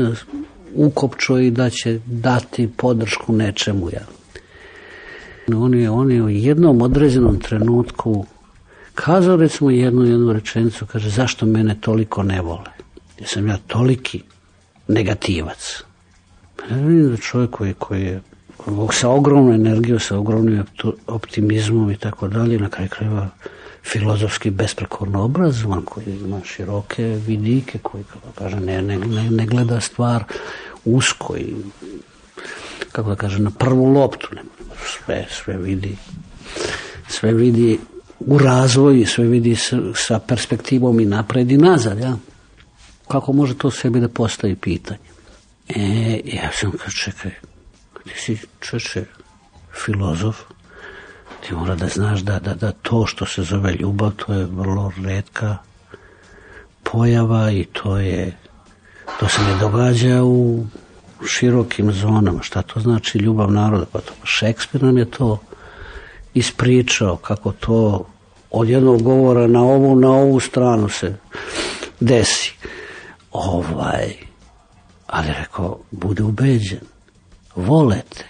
[0.75, 3.91] ukopčo i da će dati podršku nečemu.
[3.91, 4.07] Ja.
[5.57, 8.27] On je, on je u jednom određenom trenutku
[8.95, 12.74] kazao recimo jednu, jednu rečenicu, kaže zašto mene toliko ne vole?
[13.19, 14.23] Jer sam ja toliki
[14.89, 15.83] negativac.
[16.71, 18.21] Ja vidim da čovjek koji, koji je
[18.93, 20.65] sa ogromnom energijom, sa ogromnim
[21.07, 23.29] optimizmom i tako dalje, na kraju krajeva
[23.85, 29.47] filozofski besprekorno obrazovan, koji ima široke vidike, koji, kako da kaže, ne, ne, ne, ne
[29.47, 30.25] gleda stvar
[30.85, 31.55] usko i
[32.93, 34.43] kako da kaže, na prvu loptu, ne,
[34.87, 35.97] sve, sve vidi,
[37.09, 37.79] sve vidi
[38.21, 42.17] u razvoju, sve vidi sa, sa perspektivom i napred i nazad, ja.
[43.09, 44.99] Kako može to sebi da postavi pitanje?
[45.69, 47.31] E, ja sam kao čekaj,
[48.05, 49.05] ti si čeče
[49.85, 50.37] filozof,
[51.41, 54.93] ti mora da znaš da, da, da to što se zove ljubav, to je vrlo
[55.05, 55.57] redka
[56.83, 58.37] pojava i to je,
[59.21, 60.65] to se ne događa u
[61.29, 62.43] širokim zonama.
[62.43, 63.85] Šta to znači ljubav naroda?
[63.93, 65.41] Pa to Šekspir nam je to
[66.35, 68.07] ispričao kako to
[68.51, 71.17] od jednog govora na ovu, na ovu stranu se
[72.01, 72.55] desi.
[73.35, 74.15] Ovaj,
[75.07, 76.81] ali rekao, bude ubeđen,
[77.57, 78.25] volete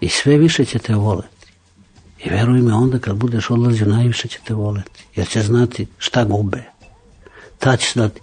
[0.00, 1.46] i sve više ćete voleti.
[2.24, 6.62] I veruj me, onda kad budeš odlazio, najviše ćete voleti, jer će znati šta gube.
[7.58, 8.20] Ta će znati.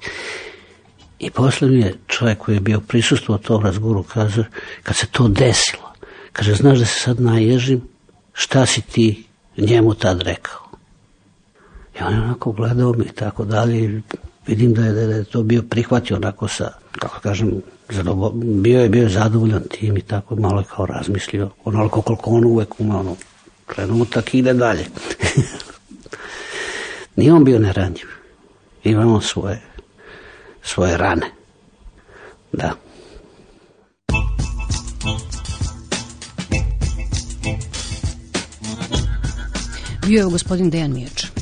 [1.19, 4.45] I posle mi je čovjek koji je bio prisustvo tom razgovoru kaže,
[4.83, 5.93] kad se to desilo,
[6.33, 7.81] kaže, znaš da se sad naježim,
[8.33, 9.27] šta si ti
[9.57, 10.61] njemu tad rekao?
[11.99, 14.01] I on je onako gledao mi i tako dalje
[14.49, 18.89] vidim da je, da je to bio prihvatio onako sa, kako kažem, zadovo, bio je
[18.89, 23.15] bio zadovoljan tim i tako malo je kao razmislio, onoliko koliko on uvek ume, ono,
[23.75, 24.85] trenutak ide dalje.
[27.15, 28.05] Nije on bio neranjiv.
[28.83, 29.61] Ima on svoje,
[30.63, 31.31] svoje rane.
[32.51, 32.73] Da.
[40.07, 41.38] Bio je gospodin Dejan Mijač.